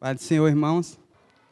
Pai 0.00 0.14
do 0.14 0.22
Senhor, 0.22 0.48
irmãos, 0.48 0.98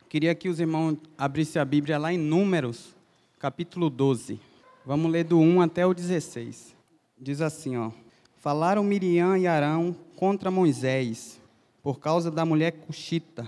queria 0.09 0.35
que 0.35 0.49
os 0.49 0.59
irmãos 0.59 0.97
abrissem 1.19 1.61
a 1.61 1.65
Bíblia 1.67 1.99
lá 1.99 2.15
em 2.15 2.17
Números, 2.17 2.97
capítulo 3.39 3.91
12. 3.91 4.41
Vamos 4.87 5.13
ler 5.13 5.25
do 5.25 5.39
1 5.39 5.61
até 5.61 5.85
o 5.85 5.93
16. 5.93 6.75
Diz 7.21 7.43
assim, 7.43 7.77
ó. 7.77 7.91
Falaram 8.39 8.83
Miriam 8.83 9.37
e 9.37 9.47
Arão 9.47 9.95
contra 10.17 10.51
Moisés, 10.51 11.39
por 11.83 12.01
causa 12.01 12.31
da 12.31 12.47
mulher 12.47 12.71
cuxita, 12.73 13.47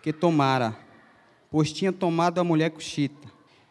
que 0.00 0.12
tomara, 0.12 0.78
pois 1.50 1.72
tinha 1.72 1.92
tomado 1.92 2.38
a 2.38 2.44
mulher 2.44 2.70
cuxita. 2.70 3.26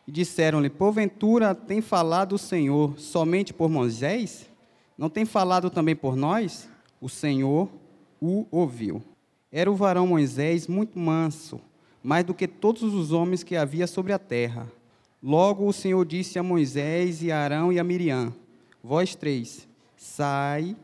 E 0.06 0.12
disseram-lhe, 0.12 0.70
porventura 0.70 1.56
tem 1.56 1.80
falado 1.80 2.34
o 2.34 2.38
Senhor 2.38 3.00
somente 3.00 3.54
por 3.54 3.70
Moisés? 3.70 4.50
Não 4.98 5.10
tem 5.10 5.24
falado 5.24 5.70
também 5.70 5.96
por 5.96 6.18
nós? 6.18 6.70
O 7.00 7.08
Senhor 7.08 7.70
o 8.20 8.46
ouviu. 8.52 9.02
Era 9.52 9.72
o 9.72 9.76
varão 9.76 10.06
Moisés 10.06 10.68
muito 10.68 11.00
manso, 11.00 11.60
mais 12.04 12.24
do 12.24 12.34
que 12.34 12.48
todos 12.48 12.84
os 12.94 13.12
homens 13.12 13.44
que 13.44 13.56
havia 13.56 13.88
sobre 13.88 14.14
a 14.14 14.20
terra. 14.20 14.72
Logo 15.22 15.68
o 15.68 15.74
Senhor 15.74 16.06
disse 16.06 16.38
a 16.38 16.44
Moisés 16.44 17.24
e 17.24 17.32
a 17.32 17.40
Arão 17.40 17.74
e 17.74 17.80
a 17.80 17.84
Miriam: 17.84 18.34
Vós 18.84 19.16
três, 19.16 19.68
sai 19.98 20.76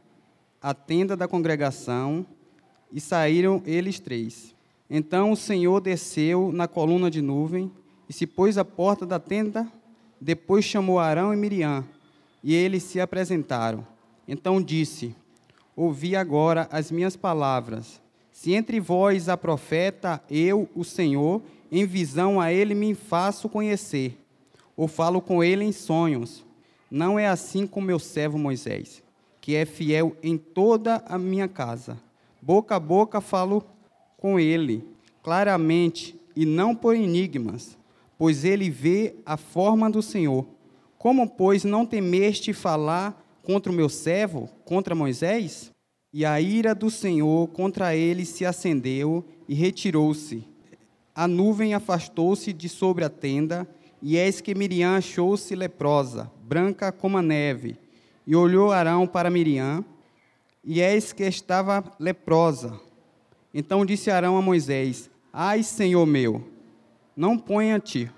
à 0.62 0.74
tenda 0.74 1.16
da 1.16 1.28
congregação. 1.28 2.26
E 2.92 3.02
saíram 3.02 3.62
eles 3.66 4.00
três. 4.00 4.56
Então 4.90 5.32
o 5.32 5.36
Senhor 5.36 5.82
desceu 5.82 6.52
na 6.54 6.66
coluna 6.68 7.12
de 7.12 7.22
nuvem 7.22 7.70
e 8.08 8.14
se 8.14 8.26
pôs 8.26 8.58
à 8.58 8.64
porta 8.64 9.06
da 9.06 9.20
tenda. 9.20 9.68
Depois 10.22 10.64
chamou 10.64 10.98
Arão 10.98 11.34
e 11.34 11.38
Miriam, 11.38 11.84
e 12.42 12.54
eles 12.54 12.84
se 12.84 13.02
apresentaram. 13.02 13.86
Então 14.28 14.62
disse: 14.62 15.14
Ouvi 15.76 16.16
agora 16.16 16.70
as 16.72 16.90
minhas 16.90 17.18
palavras. 17.18 18.02
Se 18.36 18.54
entre 18.54 18.82
vós 18.82 19.30
há 19.30 19.38
profeta, 19.38 20.22
eu, 20.30 20.68
o 20.76 20.84
Senhor, 20.84 21.42
em 21.72 21.86
visão 21.86 22.40
a 22.42 22.52
ele 22.52 22.76
me 22.76 22.94
faço 22.94 23.48
conhecer, 23.48 24.20
ou 24.76 24.90
falo 24.90 25.22
com 25.22 25.42
ele 25.42 25.64
em 25.64 25.72
sonhos. 25.72 26.44
Não 26.92 27.18
é 27.18 27.28
assim 27.28 27.66
com 27.66 27.80
meu 27.80 27.98
servo 27.98 28.38
Moisés, 28.38 29.02
que 29.40 29.56
é 29.56 29.66
fiel 29.66 30.18
em 30.22 30.38
toda 30.38 31.02
a 31.08 31.18
minha 31.18 31.48
casa. 31.48 31.98
Boca 32.42 32.76
a 32.76 32.80
boca 32.80 33.22
falo 33.22 33.64
com 34.18 34.38
ele, 34.38 34.86
claramente, 35.24 36.20
e 36.36 36.46
não 36.46 36.76
por 36.76 36.94
enigmas, 36.94 37.78
pois 38.18 38.44
ele 38.44 38.70
vê 38.70 39.16
a 39.26 39.38
forma 39.38 39.90
do 39.90 40.02
Senhor. 40.02 40.46
Como, 40.98 41.26
pois, 41.30 41.64
não 41.64 41.86
temeste 41.86 42.52
falar 42.52 43.26
contra 43.42 43.72
o 43.72 43.76
meu 43.76 43.88
servo, 43.88 44.50
contra 44.66 44.94
Moisés? 44.94 45.74
E 46.18 46.24
a 46.24 46.40
ira 46.40 46.74
do 46.74 46.90
Senhor 46.90 47.46
contra 47.50 47.94
ele 47.94 48.24
se 48.24 48.46
acendeu 48.46 49.22
e 49.50 49.54
retirou-se. 49.54 50.48
A 51.14 51.28
nuvem 51.28 51.74
afastou-se 51.74 52.54
de 52.54 52.70
sobre 52.70 53.04
a 53.04 53.10
tenda, 53.10 53.68
e 54.02 54.16
eis 54.16 54.40
que 54.40 54.56
Miriam 54.56 54.96
achou-se 54.96 55.54
leprosa, 55.54 56.32
branca 56.42 56.90
como 56.90 57.18
a 57.18 57.22
neve. 57.22 57.78
E 58.26 58.34
olhou 58.34 58.72
Arão 58.72 59.06
para 59.06 59.30
Miriam, 59.30 59.84
e 60.64 60.80
eis 60.80 61.12
que 61.12 61.24
estava 61.24 61.84
leprosa. 62.00 62.80
Então 63.54 63.86
disse 63.86 64.10
Arão 64.10 64.38
a 64.38 64.42
Moisés: 64.42 65.10
Ai, 65.34 65.64
Senhor 65.64 66.06
meu, 66.06 66.42
não 67.14 67.38
ponha-te, 67.38 68.10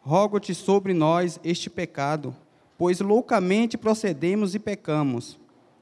rogo-te 0.00 0.52
sobre 0.56 0.92
nós 0.92 1.38
este 1.44 1.70
pecado, 1.70 2.34
pois 2.76 2.98
loucamente 2.98 3.78
procedemos 3.78 4.56
e 4.56 4.58
pecamos. 4.58 5.38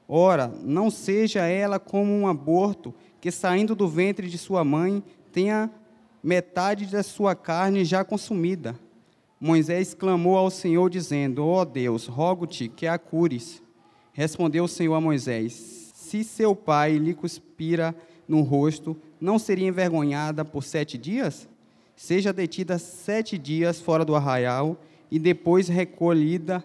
Ora, 0.07 0.47
não 0.63 0.89
seja 0.89 1.45
ela 1.45 1.79
como 1.79 2.13
um 2.13 2.27
aborto 2.27 2.93
que, 3.19 3.29
saindo 3.29 3.75
do 3.75 3.87
ventre 3.87 4.27
de 4.27 4.37
sua 4.37 4.63
mãe, 4.63 5.03
tenha 5.31 5.69
metade 6.23 6.85
da 6.85 7.03
sua 7.03 7.35
carne 7.35 7.83
já 7.83 8.05
consumida. 8.05 8.79
Moisés 9.39 9.93
clamou 9.93 10.37
ao 10.37 10.49
Senhor, 10.49 10.89
dizendo: 10.89 11.45
Ó 11.45 11.61
oh 11.61 11.65
Deus, 11.65 12.07
rogo-te 12.07 12.69
que 12.69 12.87
a 12.87 12.97
cures. 12.97 13.61
Respondeu 14.13 14.63
o 14.63 14.67
Senhor 14.67 14.95
a 14.95 15.01
Moisés: 15.01 15.91
Se 15.93 16.23
seu 16.23 16.55
pai 16.55 16.97
lhe 16.97 17.13
cuspira 17.13 17.93
no 18.27 18.41
rosto, 18.41 18.95
não 19.19 19.37
seria 19.37 19.67
envergonhada 19.67 20.43
por 20.45 20.63
sete 20.63 20.97
dias? 20.97 21.47
Seja 21.95 22.31
detida 22.31 22.77
sete 22.77 23.37
dias 23.37 23.81
fora 23.81 24.05
do 24.05 24.15
arraial 24.15 24.77
e 25.11 25.19
depois 25.19 25.67
recolhida 25.67 26.63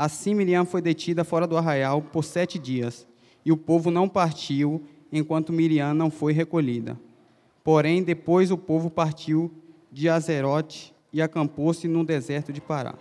Assim 0.00 0.34
Miriam 0.34 0.64
foi 0.64 0.80
detida 0.80 1.24
fora 1.24 1.46
do 1.46 1.58
arraial 1.58 2.00
por 2.00 2.24
sete 2.24 2.58
dias, 2.58 3.06
e 3.44 3.52
o 3.52 3.56
povo 3.56 3.90
não 3.90 4.08
partiu 4.08 4.82
enquanto 5.12 5.52
Miriam 5.52 5.92
não 5.92 6.10
foi 6.10 6.32
recolhida. 6.32 6.98
Porém, 7.62 8.02
depois 8.02 8.50
o 8.50 8.56
povo 8.56 8.88
partiu 8.88 9.52
de 9.92 10.08
Azerote 10.08 10.94
e 11.12 11.20
acampou-se 11.20 11.86
no 11.86 12.02
deserto 12.02 12.50
de 12.50 12.62
Pará. 12.62 12.94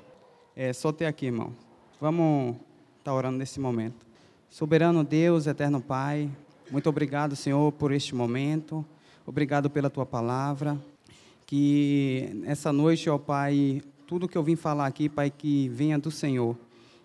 É 0.53 0.73
só 0.73 0.91
ter 0.91 1.05
aqui, 1.05 1.27
irmão. 1.27 1.53
Vamos 2.01 2.57
estar 2.97 3.11
tá 3.11 3.13
orando 3.13 3.38
nesse 3.38 3.61
momento. 3.61 4.05
Soberano 4.49 5.01
Deus, 5.01 5.47
eterno 5.47 5.79
Pai, 5.79 6.29
muito 6.69 6.89
obrigado, 6.89 7.33
Senhor, 7.33 7.71
por 7.71 7.93
este 7.93 8.13
momento. 8.13 8.83
Obrigado 9.25 9.69
pela 9.69 9.89
tua 9.89 10.05
palavra. 10.05 10.77
Que 11.45 12.43
essa 12.45 12.73
noite, 12.73 13.09
ó 13.09 13.17
Pai, 13.17 13.81
tudo 14.05 14.27
que 14.27 14.38
eu 14.38 14.43
vim 14.43 14.57
falar 14.57 14.85
aqui, 14.85 15.07
Pai, 15.07 15.31
que 15.31 15.69
venha 15.69 15.97
do 15.97 16.11
Senhor 16.11 16.57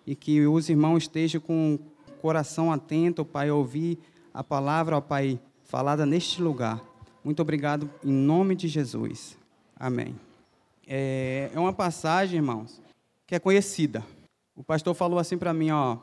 e 0.05 0.15
que 0.15 0.45
os 0.45 0.69
irmãos 0.69 1.03
estejam 1.03 1.41
com 1.41 1.75
o 1.75 2.11
coração 2.21 2.71
atento, 2.71 3.25
Pai, 3.25 3.49
a 3.49 3.55
ouvir 3.55 3.97
a 4.33 4.43
palavra, 4.43 4.97
ó 4.97 5.01
Pai, 5.01 5.39
falada 5.63 6.05
neste 6.05 6.41
lugar. 6.41 6.81
Muito 7.23 7.41
obrigado 7.41 7.89
em 8.03 8.11
nome 8.11 8.55
de 8.55 8.67
Jesus. 8.67 9.37
Amém. 9.75 10.15
É, 10.87 11.49
é 11.53 11.59
uma 11.59 11.73
passagem, 11.73 12.37
irmãos, 12.37 12.81
que 13.25 13.35
é 13.35 13.39
conhecida. 13.39 14.05
O 14.55 14.63
pastor 14.63 14.93
falou 14.93 15.17
assim 15.19 15.37
para 15.37 15.53
mim, 15.53 15.71
ó, 15.71 15.97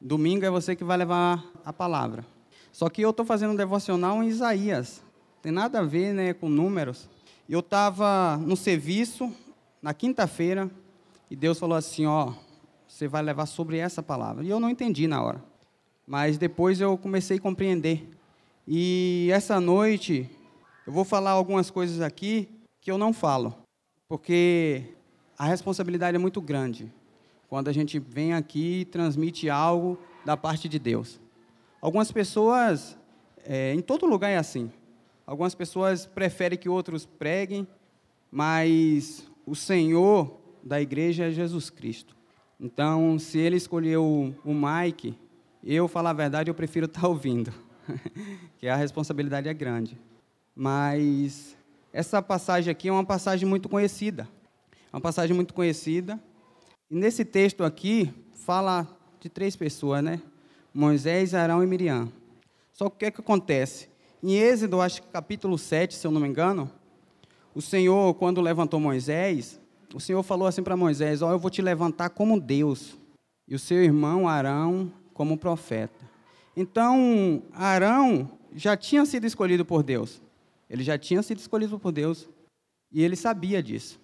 domingo 0.00 0.44
é 0.44 0.50
você 0.50 0.76
que 0.76 0.84
vai 0.84 0.96
levar 0.96 1.44
a 1.64 1.72
palavra. 1.72 2.24
Só 2.72 2.88
que 2.88 3.02
eu 3.02 3.10
estou 3.10 3.26
fazendo 3.26 3.52
um 3.52 3.56
devocional 3.56 4.22
em 4.22 4.28
Isaías. 4.28 5.02
Tem 5.42 5.50
nada 5.50 5.80
a 5.80 5.82
ver, 5.82 6.14
né, 6.14 6.32
com 6.32 6.48
números. 6.48 7.08
Eu 7.48 7.60
estava 7.60 8.36
no 8.36 8.56
serviço 8.56 9.32
na 9.82 9.92
quinta-feira 9.92 10.70
e 11.30 11.36
Deus 11.36 11.58
falou 11.58 11.76
assim, 11.76 12.06
ó, 12.06 12.32
você 12.88 13.06
vai 13.06 13.22
levar 13.22 13.46
sobre 13.46 13.76
essa 13.76 14.02
palavra. 14.02 14.42
E 14.42 14.48
eu 14.48 14.58
não 14.58 14.70
entendi 14.70 15.06
na 15.06 15.22
hora. 15.22 15.44
Mas 16.06 16.38
depois 16.38 16.80
eu 16.80 16.96
comecei 16.96 17.36
a 17.36 17.40
compreender. 17.40 18.08
E 18.66 19.28
essa 19.30 19.60
noite 19.60 20.28
eu 20.86 20.92
vou 20.92 21.04
falar 21.04 21.32
algumas 21.32 21.70
coisas 21.70 22.00
aqui 22.00 22.48
que 22.80 22.90
eu 22.90 22.96
não 22.96 23.12
falo, 23.12 23.54
porque 24.08 24.84
a 25.38 25.44
responsabilidade 25.44 26.16
é 26.16 26.18
muito 26.18 26.40
grande 26.40 26.90
quando 27.48 27.68
a 27.68 27.72
gente 27.72 27.98
vem 27.98 28.32
aqui 28.32 28.80
e 28.80 28.84
transmite 28.84 29.50
algo 29.50 29.98
da 30.24 30.36
parte 30.36 30.68
de 30.68 30.78
Deus. 30.78 31.20
Algumas 31.80 32.10
pessoas, 32.10 32.98
é, 33.44 33.74
em 33.74 33.80
todo 33.80 34.06
lugar 34.06 34.30
é 34.30 34.36
assim. 34.36 34.72
Algumas 35.26 35.54
pessoas 35.54 36.06
preferem 36.06 36.58
que 36.58 36.68
outros 36.68 37.04
preguem, 37.04 37.66
mas 38.30 39.26
o 39.46 39.54
Senhor 39.54 40.38
da 40.62 40.80
igreja 40.80 41.26
é 41.26 41.30
Jesus 41.30 41.70
Cristo. 41.70 42.17
Então, 42.60 43.18
se 43.18 43.38
ele 43.38 43.56
escolheu 43.56 44.34
o 44.44 44.54
Mike, 44.54 45.16
eu, 45.62 45.86
falar 45.86 46.10
a 46.10 46.14
verdade, 46.14 46.50
eu 46.50 46.54
prefiro 46.54 46.86
estar 46.86 47.02
tá 47.02 47.08
ouvindo, 47.08 47.52
que 48.58 48.66
a 48.66 48.74
responsabilidade 48.74 49.48
é 49.48 49.54
grande. 49.54 49.98
Mas 50.54 51.56
essa 51.92 52.20
passagem 52.20 52.70
aqui 52.70 52.88
é 52.88 52.92
uma 52.92 53.04
passagem 53.04 53.48
muito 53.48 53.68
conhecida. 53.68 54.28
É 54.92 54.96
uma 54.96 55.00
passagem 55.00 55.36
muito 55.36 55.54
conhecida. 55.54 56.18
E 56.90 56.96
nesse 56.96 57.24
texto 57.24 57.62
aqui, 57.62 58.12
fala 58.34 58.88
de 59.20 59.28
três 59.28 59.54
pessoas, 59.54 60.02
né? 60.02 60.20
Moisés, 60.74 61.34
Arão 61.34 61.62
e 61.62 61.66
Miriam. 61.66 62.10
Só 62.72 62.88
que 62.88 62.94
o 62.94 62.98
que, 62.98 63.04
é 63.06 63.10
que 63.10 63.20
acontece? 63.20 63.88
Em 64.22 64.34
Êxodo, 64.34 64.80
acho 64.80 65.02
que 65.02 65.08
capítulo 65.08 65.56
7, 65.56 65.94
se 65.94 66.06
eu 66.06 66.10
não 66.10 66.20
me 66.20 66.28
engano, 66.28 66.70
o 67.54 67.62
Senhor, 67.62 68.14
quando 68.14 68.40
levantou 68.40 68.80
Moisés, 68.80 69.60
o 69.94 70.00
Senhor 70.00 70.22
falou 70.22 70.46
assim 70.46 70.62
para 70.62 70.76
Moisés: 70.76 71.22
Ó, 71.22 71.30
eu 71.30 71.38
vou 71.38 71.50
te 71.50 71.62
levantar 71.62 72.10
como 72.10 72.40
Deus, 72.40 72.96
e 73.46 73.54
o 73.54 73.58
seu 73.58 73.82
irmão 73.82 74.28
Arão 74.28 74.92
como 75.14 75.38
profeta. 75.38 76.08
Então, 76.56 77.42
Arão 77.52 78.30
já 78.52 78.76
tinha 78.76 79.04
sido 79.06 79.26
escolhido 79.26 79.64
por 79.64 79.82
Deus. 79.82 80.20
Ele 80.68 80.82
já 80.82 80.98
tinha 80.98 81.22
sido 81.22 81.38
escolhido 81.38 81.78
por 81.78 81.92
Deus. 81.92 82.28
E 82.90 83.02
ele 83.02 83.16
sabia 83.16 83.62
disso. 83.62 84.00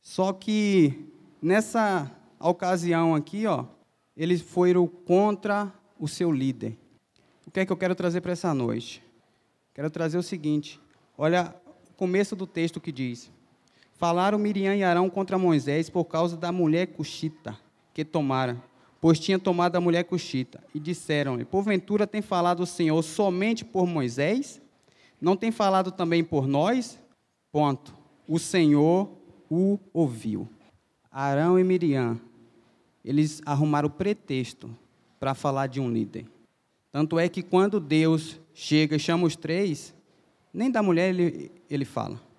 Só 0.00 0.32
que 0.32 1.06
nessa 1.40 2.10
ocasião 2.40 3.14
aqui, 3.14 3.46
ó, 3.46 3.66
eles 4.16 4.40
foram 4.42 4.86
contra 4.86 5.72
o 5.98 6.08
seu 6.08 6.32
líder. 6.32 6.76
O 7.46 7.50
que 7.50 7.60
é 7.60 7.66
que 7.66 7.72
eu 7.72 7.76
quero 7.76 7.94
trazer 7.94 8.20
para 8.20 8.32
essa 8.32 8.52
noite? 8.52 9.02
Quero 9.74 9.90
trazer 9.90 10.18
o 10.18 10.22
seguinte: 10.22 10.80
olha 11.16 11.54
o 11.90 11.94
começo 11.94 12.34
do 12.34 12.46
texto 12.46 12.80
que 12.80 12.90
diz: 12.90 13.30
Falaram 14.02 14.36
Miriam 14.36 14.74
e 14.74 14.82
Arão 14.82 15.08
contra 15.08 15.38
Moisés 15.38 15.88
por 15.88 16.06
causa 16.06 16.36
da 16.36 16.50
mulher 16.50 16.88
cuxita 16.88 17.56
que 17.94 18.04
tomaram, 18.04 18.60
pois 19.00 19.16
tinha 19.16 19.38
tomado 19.38 19.76
a 19.76 19.80
mulher 19.80 20.02
cuxita. 20.02 20.60
E 20.74 20.80
disseram-lhe: 20.80 21.44
Porventura 21.44 22.04
tem 22.04 22.20
falado 22.20 22.64
o 22.64 22.66
Senhor 22.66 23.00
somente 23.04 23.64
por 23.64 23.86
Moisés? 23.86 24.60
não 25.20 25.36
tem 25.36 25.52
falado 25.52 25.92
também 25.92 26.24
por 26.24 26.48
nós? 26.48 26.98
Ponto. 27.52 27.94
O 28.26 28.40
Senhor 28.40 29.08
o 29.48 29.78
ouviu. 29.92 30.48
Arão 31.08 31.56
e 31.56 31.62
Miriam, 31.62 32.20
eles 33.04 33.40
arrumaram 33.46 33.88
pretexto 33.88 34.68
para 35.20 35.32
falar 35.32 35.68
de 35.68 35.78
um 35.78 35.88
líder. 35.88 36.26
Tanto 36.90 37.20
é 37.20 37.28
que 37.28 37.40
quando 37.40 37.78
Deus 37.78 38.40
chega 38.52 38.96
e 38.96 38.98
chama 38.98 39.28
os 39.28 39.36
três, 39.36 39.94
nem 40.52 40.72
da 40.72 40.82
mulher 40.82 41.10
ele, 41.10 41.52
ele 41.70 41.84
fala. 41.84 42.31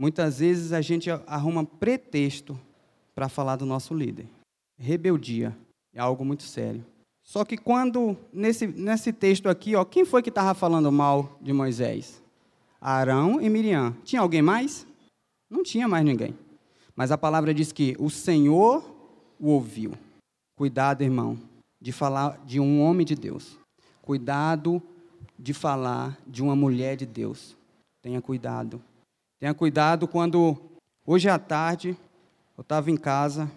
Muitas 0.00 0.38
vezes 0.38 0.72
a 0.72 0.80
gente 0.80 1.10
arruma 1.26 1.62
pretexto 1.62 2.58
para 3.14 3.28
falar 3.28 3.56
do 3.56 3.66
nosso 3.66 3.92
líder. 3.92 4.26
Rebeldia 4.78 5.54
é 5.92 6.00
algo 6.00 6.24
muito 6.24 6.42
sério. 6.42 6.82
Só 7.22 7.44
que 7.44 7.58
quando, 7.58 8.16
nesse, 8.32 8.66
nesse 8.66 9.12
texto 9.12 9.46
aqui, 9.46 9.76
ó, 9.76 9.84
quem 9.84 10.06
foi 10.06 10.22
que 10.22 10.30
estava 10.30 10.54
falando 10.54 10.90
mal 10.90 11.36
de 11.38 11.52
Moisés? 11.52 12.22
Arão 12.80 13.42
e 13.42 13.50
Miriam. 13.50 13.94
Tinha 14.02 14.22
alguém 14.22 14.40
mais? 14.40 14.86
Não 15.50 15.62
tinha 15.62 15.86
mais 15.86 16.02
ninguém. 16.02 16.34
Mas 16.96 17.12
a 17.12 17.18
palavra 17.18 17.52
diz 17.52 17.70
que 17.70 17.94
o 17.98 18.08
Senhor 18.08 18.82
o 19.38 19.48
ouviu. 19.48 19.92
Cuidado, 20.56 21.02
irmão, 21.02 21.38
de 21.78 21.92
falar 21.92 22.42
de 22.46 22.58
um 22.58 22.80
homem 22.80 23.04
de 23.04 23.14
Deus. 23.14 23.58
Cuidado 24.00 24.82
de 25.38 25.52
falar 25.52 26.18
de 26.26 26.42
uma 26.42 26.56
mulher 26.56 26.96
de 26.96 27.04
Deus. 27.04 27.54
Tenha 28.00 28.22
cuidado. 28.22 28.80
Tenha 29.40 29.54
cuidado 29.54 30.06
quando, 30.06 30.54
hoje 31.06 31.26
à 31.30 31.38
tarde, 31.38 31.96
eu 32.58 32.60
estava 32.60 32.90
em 32.90 32.96
casa 32.96 33.50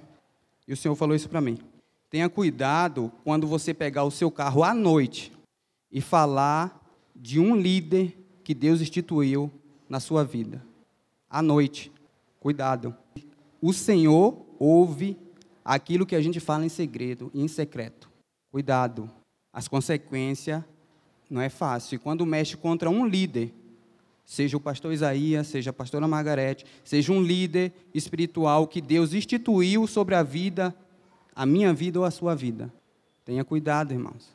e 0.65 0.71
o 0.71 0.77
Senhor 0.77 0.95
falou 0.95 1.13
isso 1.13 1.27
para 1.27 1.41
mim. 1.41 1.59
Tenha 2.09 2.30
cuidado 2.30 3.12
quando 3.21 3.45
você 3.45 3.74
pegar 3.74 4.06
o 4.06 4.12
seu 4.12 4.31
carro 4.31 4.63
à 4.63 4.74
noite 4.74 5.33
e 5.91 6.00
falar 6.00 6.81
de 7.13 7.38
um 7.38 7.53
líder 7.53 8.18
que 8.45 8.53
Deus 8.53 8.80
instituiu 8.80 9.51
na 9.89 10.00
sua 10.00 10.24
vida. 10.24 10.65
À 11.30 11.41
noite. 11.41 11.91
Cuidado. 12.39 12.95
O 13.62 13.74
Senhor 13.74 14.38
ouve 14.57 15.18
aquilo 15.65 16.06
que 16.06 16.15
a 16.15 16.21
gente 16.21 16.39
fala 16.39 16.65
em 16.65 16.69
segredo 16.69 17.30
e 17.33 17.41
em 17.41 17.47
secreto. 17.50 18.09
Cuidado. 18.50 19.12
As 19.51 19.68
consequências 19.68 20.63
não 21.30 21.41
é 21.41 21.50
fácil. 21.50 21.95
E 21.95 22.00
quando 22.00 22.25
mexe 22.25 22.56
contra 22.56 22.89
um 22.89 23.06
líder, 23.06 23.53
seja 24.25 24.57
o 24.57 24.59
pastor 24.59 24.93
Isaías, 24.93 25.47
seja 25.47 25.69
a 25.69 25.73
pastora 25.73 26.07
Margarete, 26.07 26.65
seja 26.83 27.11
um 27.11 27.21
líder 27.21 27.73
espiritual 27.93 28.67
que 28.67 28.81
Deus 28.81 29.13
instituiu 29.13 29.85
sobre 29.87 30.15
a 30.15 30.23
vida, 30.23 30.75
a 31.35 31.45
minha 31.45 31.73
vida 31.73 31.99
ou 31.99 32.05
a 32.05 32.11
sua 32.11 32.35
vida. 32.35 32.71
Tenha 33.25 33.43
cuidado, 33.43 33.93
irmãos. 33.93 34.29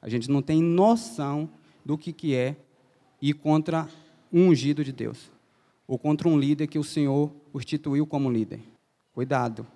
A 0.00 0.08
gente 0.08 0.30
não 0.30 0.42
tem 0.42 0.62
noção 0.62 1.48
do 1.84 1.96
que, 1.96 2.12
que 2.12 2.34
é 2.34 2.56
ir 3.20 3.34
contra 3.34 3.88
um 4.32 4.48
ungido 4.48 4.84
de 4.84 4.92
Deus, 4.92 5.30
ou 5.86 5.98
contra 5.98 6.28
um 6.28 6.38
líder 6.38 6.66
que 6.66 6.78
o 6.78 6.84
Senhor 6.84 7.30
instituiu 7.54 8.06
como 8.06 8.30
líder. 8.30 8.60
Cuidado. 9.12 9.66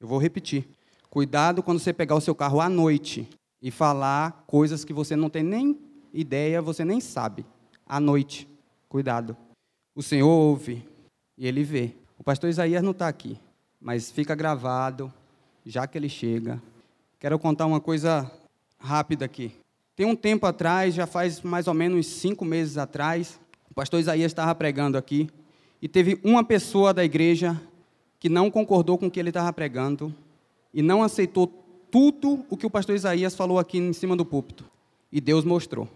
Eu 0.00 0.08
vou 0.08 0.18
repetir. 0.18 0.68
Cuidado 1.08 1.62
quando 1.62 1.78
você 1.78 1.92
pegar 1.92 2.14
o 2.14 2.20
seu 2.20 2.34
carro 2.34 2.60
à 2.60 2.68
noite 2.68 3.28
e 3.62 3.70
falar 3.70 4.44
coisas 4.46 4.84
que 4.84 4.92
você 4.92 5.14
não 5.14 5.30
tem 5.30 5.42
nem 5.42 5.78
ideia, 6.12 6.60
você 6.60 6.84
nem 6.84 7.00
sabe. 7.00 7.44
À 7.86 8.00
noite, 8.00 8.48
cuidado. 8.90 9.36
O 9.94 10.02
Senhor 10.02 10.28
ouve 10.28 10.84
e 11.38 11.46
ele 11.46 11.62
vê. 11.62 11.92
O 12.18 12.24
pastor 12.24 12.50
Isaías 12.50 12.82
não 12.82 12.90
está 12.90 13.08
aqui, 13.08 13.38
mas 13.80 14.10
fica 14.10 14.34
gravado, 14.34 15.10
já 15.64 15.86
que 15.86 15.96
ele 15.96 16.08
chega. 16.08 16.60
Quero 17.18 17.38
contar 17.38 17.66
uma 17.66 17.80
coisa 17.80 18.30
rápida 18.78 19.24
aqui. 19.24 19.52
Tem 19.94 20.04
um 20.04 20.16
tempo 20.16 20.44
atrás, 20.44 20.92
já 20.94 21.06
faz 21.06 21.40
mais 21.40 21.68
ou 21.68 21.74
menos 21.74 22.06
cinco 22.06 22.44
meses 22.44 22.76
atrás, 22.76 23.38
o 23.70 23.74
pastor 23.74 24.00
Isaías 24.00 24.32
estava 24.32 24.54
pregando 24.54 24.98
aqui 24.98 25.30
e 25.80 25.88
teve 25.88 26.18
uma 26.24 26.42
pessoa 26.42 26.92
da 26.92 27.04
igreja 27.04 27.60
que 28.18 28.28
não 28.28 28.50
concordou 28.50 28.98
com 28.98 29.06
o 29.06 29.10
que 29.10 29.20
ele 29.20 29.30
estava 29.30 29.52
pregando 29.52 30.12
e 30.74 30.82
não 30.82 31.02
aceitou 31.02 31.46
tudo 31.90 32.44
o 32.50 32.56
que 32.56 32.66
o 32.66 32.70
pastor 32.70 32.96
Isaías 32.96 33.34
falou 33.34 33.58
aqui 33.58 33.78
em 33.78 33.92
cima 33.92 34.16
do 34.16 34.24
púlpito. 34.24 34.64
E 35.12 35.20
Deus 35.20 35.44
mostrou. 35.44 35.88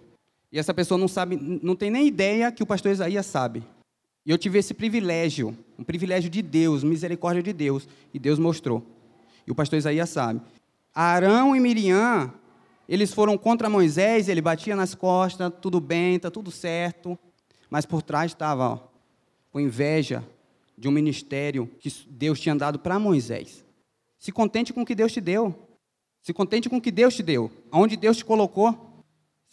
E 0.54 0.58
essa 0.60 0.72
pessoa 0.72 0.96
não 0.96 1.08
sabe, 1.08 1.36
não 1.36 1.74
tem 1.74 1.90
nem 1.90 2.06
ideia 2.06 2.52
que 2.52 2.62
o 2.62 2.66
pastor 2.66 2.92
Isaías 2.92 3.26
sabe. 3.26 3.64
E 4.24 4.30
eu 4.30 4.38
tive 4.38 4.56
esse 4.56 4.72
privilégio, 4.72 5.58
um 5.76 5.82
privilégio 5.82 6.30
de 6.30 6.40
Deus, 6.40 6.84
misericórdia 6.84 7.42
de 7.42 7.52
Deus, 7.52 7.88
e 8.14 8.20
Deus 8.20 8.38
mostrou. 8.38 8.86
E 9.44 9.50
o 9.50 9.54
pastor 9.54 9.80
Isaías 9.80 10.10
sabe. 10.10 10.40
Arão 10.94 11.56
e 11.56 11.60
Miriam, 11.60 12.32
eles 12.88 13.12
foram 13.12 13.36
contra 13.36 13.68
Moisés, 13.68 14.28
ele 14.28 14.40
batia 14.40 14.76
nas 14.76 14.94
costas, 14.94 15.52
tudo 15.60 15.80
bem, 15.80 16.14
está 16.14 16.30
tudo 16.30 16.52
certo. 16.52 17.18
Mas 17.68 17.84
por 17.84 18.00
trás 18.00 18.30
estava 18.30 18.80
com 19.50 19.58
inveja 19.58 20.22
de 20.78 20.86
um 20.86 20.92
ministério 20.92 21.68
que 21.80 21.92
Deus 22.08 22.38
tinha 22.38 22.54
dado 22.54 22.78
para 22.78 22.96
Moisés. 22.96 23.64
Se 24.20 24.30
contente 24.30 24.72
com 24.72 24.82
o 24.82 24.86
que 24.86 24.94
Deus 24.94 25.10
te 25.10 25.20
deu. 25.20 25.52
Se 26.22 26.32
contente 26.32 26.70
com 26.70 26.76
o 26.76 26.80
que 26.80 26.92
Deus 26.92 27.16
te 27.16 27.24
deu, 27.24 27.50
aonde 27.72 27.96
Deus 27.96 28.18
te 28.18 28.24
colocou. 28.24 28.93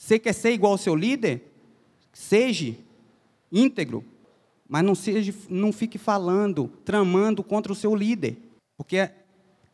Você 0.02 0.18
quer 0.18 0.34
ser 0.34 0.52
igual 0.52 0.72
ao 0.72 0.78
seu 0.80 0.96
líder? 0.96 1.54
Seja 2.12 2.76
íntegro, 3.52 4.04
mas 4.68 4.84
não, 4.84 4.96
seja, 4.96 5.32
não 5.48 5.72
fique 5.72 6.00
falando, 6.00 6.70
tramando 6.84 7.44
contra 7.44 7.72
o 7.72 7.76
seu 7.76 7.94
líder, 7.94 8.36
porque 8.76 8.98
é, 8.98 9.16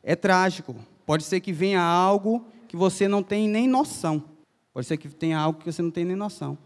é 0.04 0.18
trágico. 0.18 0.76
Pode 1.06 1.24
ser 1.24 1.40
que 1.40 1.54
venha 1.54 1.82
algo 1.82 2.46
que 2.68 2.76
você 2.76 3.08
não 3.08 3.24
tem 3.24 3.48
nem 3.48 3.70
noção. 3.70 4.22
Pode 4.74 4.86
ser 4.86 4.98
que 4.98 5.08
tenha 5.08 5.40
algo 5.40 5.60
que 5.60 5.72
você 5.72 5.82
não 5.82 5.92
tem 5.92 6.04
nem 6.04 6.18
noção. 6.18 6.58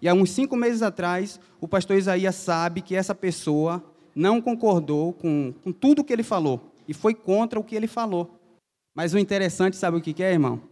E 0.00 0.08
há 0.08 0.14
uns 0.14 0.30
cinco 0.30 0.56
meses 0.56 0.80
atrás, 0.80 1.38
o 1.60 1.68
pastor 1.68 1.98
Isaías 1.98 2.34
sabe 2.34 2.80
que 2.80 2.96
essa 2.96 3.14
pessoa 3.14 3.84
não 4.14 4.40
concordou 4.40 5.12
com, 5.12 5.52
com 5.62 5.70
tudo 5.70 6.02
que 6.02 6.14
ele 6.14 6.22
falou 6.22 6.72
e 6.88 6.94
foi 6.94 7.12
contra 7.12 7.60
o 7.60 7.64
que 7.64 7.76
ele 7.76 7.86
falou. 7.86 8.40
Mas 8.94 9.12
o 9.12 9.18
interessante, 9.18 9.76
sabe 9.76 9.98
o 9.98 10.00
que 10.00 10.22
é, 10.22 10.32
irmão? 10.32 10.71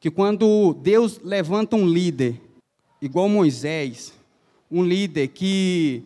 Que 0.00 0.10
quando 0.10 0.74
Deus 0.74 1.20
levanta 1.22 1.76
um 1.76 1.86
líder, 1.86 2.40
igual 3.00 3.28
Moisés, 3.28 4.12
um 4.70 4.82
líder 4.84 5.28
que, 5.28 6.04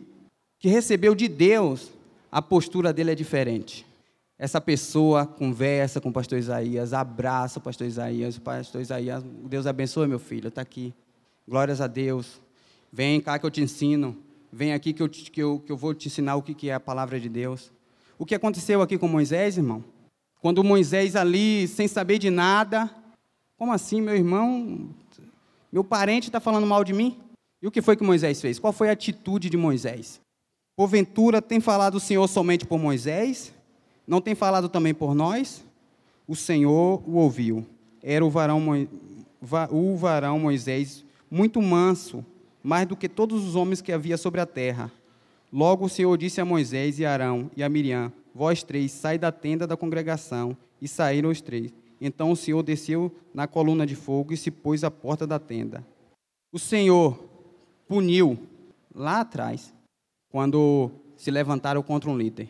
que 0.59 0.67
recebeu 0.67 1.13
de 1.13 1.27
Deus, 1.27 1.91
a 2.31 2.41
postura 2.41 2.91
dele 2.91 3.11
é 3.11 3.15
diferente. 3.15 3.85
Essa 4.37 4.59
pessoa 4.59 5.25
conversa 5.25 6.01
com 6.01 6.09
o 6.09 6.13
pastor 6.13 6.39
Isaías, 6.39 6.91
abraça 6.91 7.59
o 7.59 7.61
pastor 7.61 7.87
Isaías, 7.87 8.35
o 8.35 8.41
pastor 8.41 8.81
Isaías, 8.81 9.23
Deus 9.45 9.67
abençoe 9.67 10.07
meu 10.07 10.19
filho, 10.19 10.47
está 10.47 10.61
aqui. 10.61 10.93
Glórias 11.47 11.79
a 11.79 11.87
Deus. 11.87 12.41
Vem 12.91 13.21
cá 13.21 13.37
que 13.37 13.45
eu 13.45 13.51
te 13.51 13.61
ensino. 13.61 14.17
Vem 14.51 14.73
aqui 14.73 14.93
que 14.93 15.03
eu, 15.03 15.09
que 15.09 15.41
eu, 15.41 15.59
que 15.65 15.71
eu 15.71 15.77
vou 15.77 15.93
te 15.93 16.07
ensinar 16.07 16.35
o 16.35 16.41
que, 16.41 16.53
que 16.53 16.69
é 16.69 16.73
a 16.73 16.79
palavra 16.79 17.19
de 17.19 17.29
Deus. 17.29 17.71
O 18.17 18.25
que 18.25 18.35
aconteceu 18.35 18.81
aqui 18.81 18.97
com 18.97 19.07
Moisés, 19.07 19.57
irmão? 19.57 19.83
Quando 20.41 20.63
Moisés 20.63 21.15
ali, 21.15 21.67
sem 21.67 21.87
saber 21.87 22.17
de 22.17 22.29
nada, 22.29 22.89
como 23.63 23.71
assim, 23.71 24.01
meu 24.01 24.13
irmão, 24.13 24.89
meu 25.71 25.85
parente 25.85 26.27
está 26.27 26.41
falando 26.41 26.67
mal 26.67 26.83
de 26.83 26.91
mim? 26.91 27.17
E 27.61 27.67
o 27.67 27.71
que 27.71 27.81
foi 27.81 27.95
que 27.95 28.03
Moisés 28.03 28.41
fez? 28.41 28.59
Qual 28.59 28.73
foi 28.73 28.89
a 28.89 28.91
atitude 28.91 29.49
de 29.49 29.55
Moisés? 29.55 30.19
Porventura 30.75 31.41
tem 31.41 31.61
falado 31.61 31.95
o 31.95 31.99
Senhor 31.99 32.27
somente 32.27 32.65
por 32.65 32.77
Moisés? 32.77 33.53
Não 34.05 34.19
tem 34.19 34.35
falado 34.35 34.67
também 34.67 34.93
por 34.93 35.15
nós? 35.15 35.63
O 36.27 36.35
Senhor 36.35 37.01
o 37.07 37.15
ouviu. 37.15 37.65
Era 38.03 38.25
o 38.25 38.29
varão, 38.29 38.61
o 39.71 39.95
varão 39.95 40.37
Moisés 40.39 41.05
muito 41.31 41.61
manso, 41.61 42.25
mais 42.61 42.85
do 42.85 42.97
que 42.97 43.07
todos 43.07 43.47
os 43.47 43.55
homens 43.55 43.81
que 43.81 43.93
havia 43.93 44.17
sobre 44.17 44.41
a 44.41 44.45
terra. 44.45 44.91
Logo 45.53 45.85
o 45.85 45.89
Senhor 45.89 46.17
disse 46.17 46.41
a 46.41 46.45
Moisés 46.45 46.99
e 46.99 47.05
Arão 47.05 47.49
e 47.55 47.63
a 47.63 47.69
Miriam: 47.69 48.11
Vós 48.35 48.61
três, 48.61 48.91
sai 48.91 49.17
da 49.17 49.31
tenda 49.31 49.65
da 49.65 49.77
congregação. 49.77 50.57
E 50.81 50.87
saíram 50.89 51.29
os 51.29 51.39
três. 51.39 51.71
Então 52.05 52.31
o 52.31 52.35
Senhor 52.35 52.61
desceu 52.61 53.09
na 53.33 53.47
coluna 53.47 53.85
de 53.87 53.95
fogo 53.95 54.33
e 54.33 54.37
se 54.37 54.51
pôs 54.51 54.83
à 54.83 54.91
porta 54.91 55.25
da 55.25 55.39
tenda. 55.39 55.87
O 56.51 56.59
Senhor 56.59 57.17
puniu 57.87 58.37
lá 58.93 59.21
atrás, 59.21 59.73
quando 60.29 60.91
se 61.15 61.31
levantaram 61.31 61.81
contra 61.81 62.09
um 62.09 62.17
líder. 62.17 62.49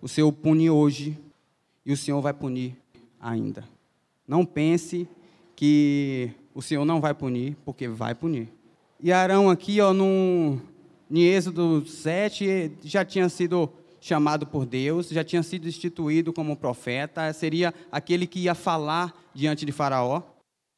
O 0.00 0.06
Senhor 0.06 0.30
pune 0.30 0.70
hoje 0.70 1.18
e 1.84 1.92
o 1.92 1.96
Senhor 1.96 2.20
vai 2.20 2.32
punir 2.32 2.76
ainda. 3.18 3.64
Não 4.28 4.46
pense 4.46 5.08
que 5.56 6.30
o 6.54 6.62
Senhor 6.62 6.84
não 6.84 7.00
vai 7.00 7.14
punir, 7.14 7.56
porque 7.64 7.88
vai 7.88 8.14
punir. 8.14 8.48
E 9.00 9.10
Arão 9.10 9.50
aqui, 9.50 9.80
ó, 9.80 9.92
no, 9.92 10.60
em 11.10 11.24
Êxodo 11.24 11.84
7, 11.84 12.70
já 12.84 13.04
tinha 13.04 13.28
sido 13.28 13.68
chamado 14.04 14.46
por 14.46 14.66
Deus, 14.66 15.08
já 15.08 15.24
tinha 15.24 15.42
sido 15.42 15.66
instituído 15.66 16.30
como 16.30 16.54
profeta, 16.58 17.32
seria 17.32 17.72
aquele 17.90 18.26
que 18.26 18.38
ia 18.40 18.54
falar 18.54 19.18
diante 19.32 19.64
de 19.64 19.72
Faraó. 19.72 20.22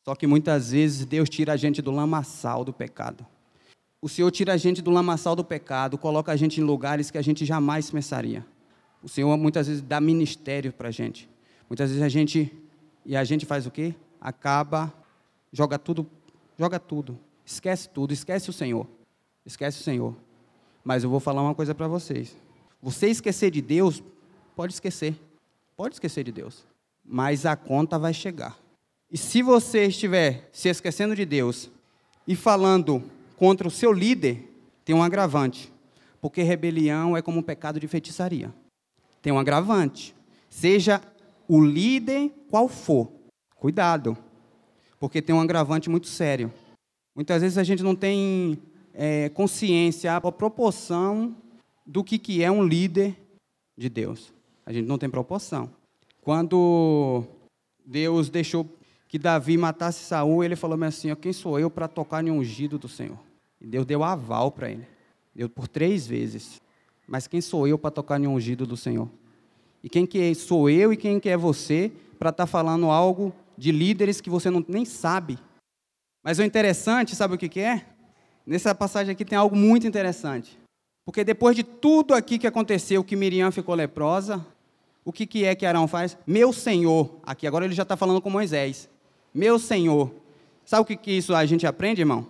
Só 0.05 0.15
que 0.15 0.29
muitas 0.29 0.71
vezes 0.71 1.05
Deus 1.05 1.29
tira 1.29 1.53
a 1.53 1.57
gente 1.57 1.83
do 1.83 1.91
lamaçal 1.91 2.65
do 2.65 2.73
pecado. 2.73 3.27
O 4.01 4.09
Senhor 4.09 4.31
tira 4.31 4.53
a 4.53 4.57
gente 4.57 4.81
do 4.81 4.93
lamaçal 4.93 5.35
do 5.35 5.45
pecado, 5.45 5.99
coloca 5.99 6.31
a 6.31 6.37
gente 6.37 6.61
em 6.61 6.63
lugares 6.63 7.11
que 7.11 7.19
a 7.19 7.23
gente 7.23 7.45
jamais 7.45 7.91
pensaria. 7.91 8.47
O 9.03 9.09
Senhor 9.09 9.37
muitas 9.37 9.67
vezes 9.67 9.83
dá 9.83 10.01
ministério 10.01 10.73
para 10.73 10.87
a 10.87 10.93
gente. 10.93 11.29
Muitas 11.69 11.91
vezes 11.91 12.05
a 12.05 12.09
gente 12.09 12.53
e 13.05 13.17
a 13.17 13.25
gente 13.25 13.45
faz 13.45 13.67
o 13.67 13.73
quê? 13.73 13.93
Acaba, 14.21 14.95
joga 15.53 15.81
tudo, 15.81 16.09
joga 16.57 16.79
tudo, 16.79 17.19
esquece 17.45 17.89
tudo, 17.89 18.13
esquece 18.13 18.49
o 18.49 18.53
Senhor. 18.53 18.87
esquece 19.45 19.81
o 19.81 19.83
Senhor. 19.83 20.15
Mas 20.85 21.03
eu 21.03 21.11
vou 21.11 21.19
falar 21.19 21.43
uma 21.43 21.57
coisa 21.57 21.75
para 21.75 21.89
vocês. 21.89 22.46
Você 22.87 23.09
esquecer 23.09 23.51
de 23.51 23.61
Deus, 23.61 24.01
pode 24.55 24.73
esquecer. 24.73 25.17
Pode 25.77 25.97
esquecer 25.97 26.23
de 26.23 26.31
Deus. 26.31 26.65
Mas 27.05 27.45
a 27.45 27.57
conta 27.57 27.99
vai 27.99 28.15
chegar. 28.15 28.57
E 29.11 29.19
se 29.19 29.43
você 29.43 29.87
estiver 29.87 30.49
se 30.53 30.69
esquecendo 30.69 31.17
de 31.17 31.25
Deus 31.25 31.69
e 32.29 32.37
falando 32.37 33.03
contra 33.37 33.67
o 33.67 33.73
seu 33.73 33.93
líder, 33.93 34.49
tem 34.85 34.95
um 34.95 35.03
agravante. 35.03 35.73
Porque 36.21 36.45
rebelião 36.45 37.17
é 37.17 37.23
como 37.23 37.41
um 37.41 37.43
pecado 37.43 37.81
de 37.81 37.89
feitiçaria. 37.89 38.55
Tem 39.21 39.33
um 39.33 39.39
agravante. 39.41 40.15
Seja 40.49 41.03
o 41.49 41.61
líder 41.61 42.31
qual 42.49 42.69
for, 42.69 43.11
cuidado. 43.57 44.17
Porque 45.01 45.21
tem 45.21 45.35
um 45.35 45.41
agravante 45.41 45.91
muito 45.91 46.07
sério. 46.07 46.53
Muitas 47.17 47.43
vezes 47.43 47.59
a 47.59 47.65
gente 47.65 47.83
não 47.83 47.97
tem 47.97 48.57
é, 48.95 49.29
consciência, 49.31 50.15
a 50.15 50.21
proporção 50.31 51.35
do 51.87 52.03
que, 52.03 52.19
que 52.19 52.43
é 52.43 52.51
um 52.51 52.65
líder 52.65 53.17
de 53.77 53.89
Deus. 53.89 54.33
A 54.65 54.73
gente 54.73 54.87
não 54.87 54.99
tem 54.99 55.09
proporção. 55.09 55.71
Quando 56.23 57.25
Deus 57.85 58.29
deixou 58.29 58.69
que 59.09 59.19
Davi 59.19 59.57
matasse 59.57 60.05
Saul, 60.05 60.43
ele 60.43 60.57
falou 60.57 60.83
assim: 60.85 61.15
quem 61.15 61.33
sou 61.33 61.59
eu 61.59 61.71
para 61.71 61.87
tocar 61.87 62.27
em 62.27 62.31
ungido 62.31 62.79
do 62.79 62.89
Senhor? 62.89 63.19
E 63.61 63.67
Deus 63.67 63.87
deu 63.87 64.03
aval 64.03 64.51
para 64.51 64.71
ele. 64.71 64.87
Deu 65.35 65.49
por 65.49 65.69
três 65.69 66.07
vezes. 66.07 66.61
Mas 67.07 67.27
quem 67.27 67.41
sou 67.41 67.69
eu 67.69 67.79
para 67.79 67.91
tocar 67.91 68.21
em 68.21 68.27
ungido 68.27 68.67
do 68.67 68.77
Senhor? 68.77 69.09
E 69.83 69.89
quem 69.89 70.05
que 70.05 70.21
é, 70.21 70.35
sou 70.35 70.69
eu 70.69 70.93
e 70.93 70.97
quem 70.97 71.21
que 71.21 71.29
é 71.29 71.37
você 71.37 71.93
para 72.19 72.31
estar 72.31 72.45
tá 72.45 72.47
falando 72.47 72.91
algo 72.91 73.33
de 73.57 73.71
líderes 73.71 74.21
que 74.21 74.29
você 74.29 74.51
não, 74.51 74.65
nem 74.67 74.85
sabe? 74.85 75.39
Mas 76.25 76.41
o 76.41 76.43
interessante, 76.43 77.15
sabe 77.15 77.37
o 77.37 77.39
que, 77.39 77.49
que 77.49 77.61
é? 77.61 77.87
Nessa 78.45 78.75
passagem 78.75 79.13
aqui 79.13 79.25
tem 79.25 79.39
algo 79.39 79.55
muito 79.55 79.87
interessante. 79.87 80.59
Porque 81.07 81.23
depois 81.23 81.55
de 81.55 81.63
tudo 81.63 82.15
aqui 82.15 82.37
que 82.37 82.49
aconteceu, 82.49 83.05
que 83.05 83.15
Miriam 83.15 83.53
ficou 83.53 83.77
leprosa, 83.77 84.45
o 85.05 85.13
que, 85.13 85.25
que 85.25 85.45
é 85.45 85.55
que 85.55 85.65
Arão 85.65 85.87
faz? 85.87 86.19
Meu 86.27 86.53
Senhor, 86.53 87.21
aqui 87.23 87.47
agora 87.47 87.65
ele 87.65 87.75
já 87.75 87.85
está 87.85 87.97
falando 87.97 88.21
com 88.21 88.29
Moisés. 88.29 88.91
Meu 89.33 89.57
Senhor. 89.57 90.11
Sabe 90.65 90.83
o 90.83 90.85
que, 90.85 90.97
que 90.97 91.13
isso 91.13 91.33
a 91.33 91.47
gente 91.47 91.65
aprende, 91.65 92.03
irmão? 92.03 92.27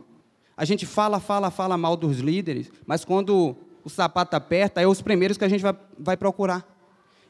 A 0.55 0.67
gente 0.67 0.85
fala, 0.85 1.19
fala, 1.19 1.51
fala 1.51 1.79
mal 1.79 1.97
dos 1.97 2.19
líderes, 2.19 2.71
mas 2.87 3.03
quando 3.03 3.57
o 3.83 3.89
sapato 3.89 4.37
aperta, 4.37 4.79
é 4.79 4.87
os 4.87 5.01
primeiros 5.01 5.39
que 5.39 5.45
a 5.45 5.49
gente 5.49 5.63
vai, 5.63 5.75
vai 5.99 6.17
procurar. 6.19 6.69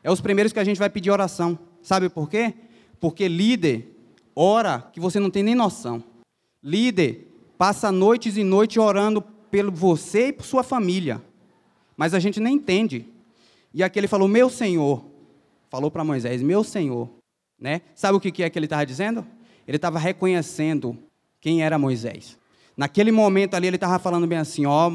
É 0.02 0.10
os 0.10 0.20
primeiros 0.20 0.52
que 0.52 0.58
a 0.58 0.64
gente 0.64 0.80
vai 0.80 0.90
pedir 0.90 1.12
oração. 1.12 1.56
Sabe 1.80 2.08
por 2.08 2.28
quê? 2.28 2.54
Porque 2.98 3.28
líder 3.28 3.96
ora 4.34 4.90
que 4.92 4.98
você 4.98 5.20
não 5.20 5.30
tem 5.30 5.44
nem 5.44 5.54
noção. 5.54 6.02
Líder 6.60 7.28
passa 7.56 7.92
noites 7.92 8.36
e 8.36 8.42
noites 8.42 8.78
orando 8.78 9.22
pelo 9.22 9.70
você 9.70 10.28
e 10.28 10.32
por 10.32 10.44
sua 10.44 10.64
família 10.64 11.22
mas 11.96 12.14
a 12.14 12.18
gente 12.18 12.40
nem 12.40 12.54
entende. 12.54 13.06
E 13.72 13.82
aqui 13.82 13.98
ele 13.98 14.08
falou, 14.08 14.28
meu 14.28 14.48
Senhor, 14.50 15.04
falou 15.68 15.90
para 15.90 16.04
Moisés, 16.04 16.42
meu 16.42 16.62
Senhor. 16.62 17.08
Né? 17.58 17.80
Sabe 17.94 18.16
o 18.16 18.20
que 18.20 18.42
é 18.42 18.50
que 18.50 18.58
ele 18.58 18.66
estava 18.66 18.84
dizendo? 18.84 19.26
Ele 19.66 19.76
estava 19.76 19.98
reconhecendo 19.98 20.96
quem 21.40 21.62
era 21.62 21.78
Moisés. 21.78 22.38
Naquele 22.76 23.10
momento 23.10 23.54
ali 23.54 23.66
ele 23.66 23.76
estava 23.76 23.98
falando 23.98 24.26
bem 24.26 24.38
assim, 24.38 24.66
ó, 24.66 24.90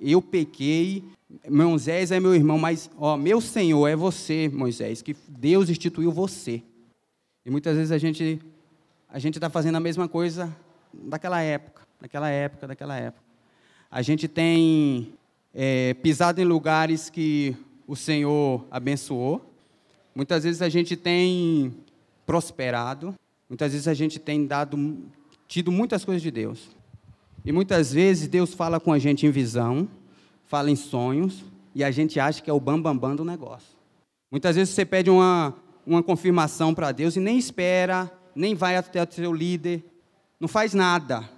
eu 0.00 0.22
pequei, 0.22 1.02
Moisés 1.50 2.12
é 2.12 2.20
meu 2.20 2.34
irmão, 2.34 2.58
mas 2.58 2.90
ó, 2.96 3.16
meu 3.16 3.40
Senhor 3.40 3.88
é 3.88 3.96
você, 3.96 4.48
Moisés, 4.52 5.02
que 5.02 5.16
Deus 5.28 5.68
instituiu 5.68 6.12
você. 6.12 6.62
E 7.44 7.50
muitas 7.50 7.76
vezes 7.76 7.90
a 7.90 7.98
gente 7.98 8.40
a 9.08 9.18
gente 9.18 9.36
está 9.36 9.48
fazendo 9.48 9.76
a 9.76 9.80
mesma 9.80 10.08
coisa 10.08 10.54
daquela 10.92 11.40
época, 11.40 11.82
daquela 12.00 12.28
época, 12.28 12.66
daquela 12.66 12.96
época. 12.96 13.22
A 13.90 14.02
gente 14.02 14.26
tem 14.26 15.12
é, 15.54 15.94
pisado 15.94 16.40
em 16.40 16.44
lugares 16.44 17.08
que 17.08 17.56
o 17.86 17.94
Senhor 17.94 18.66
abençoou. 18.70 19.54
Muitas 20.14 20.44
vezes 20.44 20.60
a 20.60 20.68
gente 20.68 20.96
tem 20.96 21.74
prosperado, 22.26 23.14
muitas 23.48 23.72
vezes 23.72 23.86
a 23.86 23.94
gente 23.94 24.18
tem 24.18 24.46
dado, 24.46 24.98
tido 25.46 25.70
muitas 25.70 26.04
coisas 26.04 26.22
de 26.22 26.30
Deus. 26.30 26.70
E 27.44 27.52
muitas 27.52 27.92
vezes 27.92 28.26
Deus 28.26 28.54
fala 28.54 28.80
com 28.80 28.92
a 28.92 28.98
gente 28.98 29.26
em 29.26 29.30
visão, 29.30 29.88
fala 30.46 30.70
em 30.70 30.76
sonhos, 30.76 31.44
e 31.74 31.84
a 31.84 31.90
gente 31.90 32.18
acha 32.18 32.42
que 32.42 32.48
é 32.48 32.52
o 32.52 32.60
bambambam 32.60 32.94
bam, 32.94 33.08
bam 33.10 33.16
do 33.16 33.24
negócio. 33.24 33.74
Muitas 34.30 34.56
vezes 34.56 34.74
você 34.74 34.84
pede 34.84 35.10
uma, 35.10 35.54
uma 35.86 36.02
confirmação 36.02 36.74
para 36.74 36.90
Deus 36.90 37.16
e 37.16 37.20
nem 37.20 37.38
espera, 37.38 38.10
nem 38.34 38.54
vai 38.54 38.76
até 38.76 39.02
o 39.02 39.12
seu 39.12 39.32
líder, 39.32 39.84
não 40.40 40.48
faz 40.48 40.74
nada. 40.74 41.28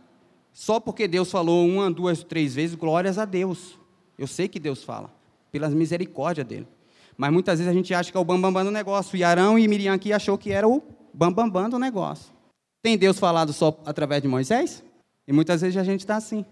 Só 0.53 0.79
porque 0.81 1.09
Deus 1.09 1.31
falou 1.31 1.67
uma, 1.67 1.91
duas, 1.91 2.23
três 2.23 2.55
vezes, 2.55 2.75
glórias 2.77 3.19
a 3.19 3.25
Deus. 3.25 3.79
Eu 4.19 4.27
sei 4.27 4.49
que 4.49 4.59
Deus 4.59 4.83
fala, 4.83 5.11
pelas 5.53 5.75
misericórdia 5.75 6.45
dele. 6.45 6.67
Mas 7.17 7.33
muitas 7.33 7.59
vezes 7.59 7.71
a 7.71 7.75
gente 7.75 7.95
acha 7.95 8.11
que 8.11 8.17
é 8.17 8.21
o 8.21 8.25
bambambam 8.25 8.53
bam, 8.53 8.65
bam 8.65 8.65
do 8.65 8.71
negócio. 8.71 9.17
E 9.17 9.25
Arão 9.25 9.59
e 9.59 9.67
Miriam 9.67 9.95
aqui 9.95 10.13
achou 10.13 10.37
que 10.37 10.53
era 10.53 10.69
o 10.69 10.83
bambambam 11.13 11.63
bam, 11.63 11.71
do 11.71 11.79
negócio. 11.79 12.33
Tem 12.83 12.97
Deus 12.97 13.19
falado 13.19 13.53
só 13.53 13.79
através 13.85 14.23
de 14.23 14.29
Moisés? 14.29 14.85
E 15.27 15.33
muitas 15.33 15.61
vezes 15.61 15.77
a 15.77 15.83
gente 15.83 16.01
está 16.01 16.17
assim, 16.17 16.45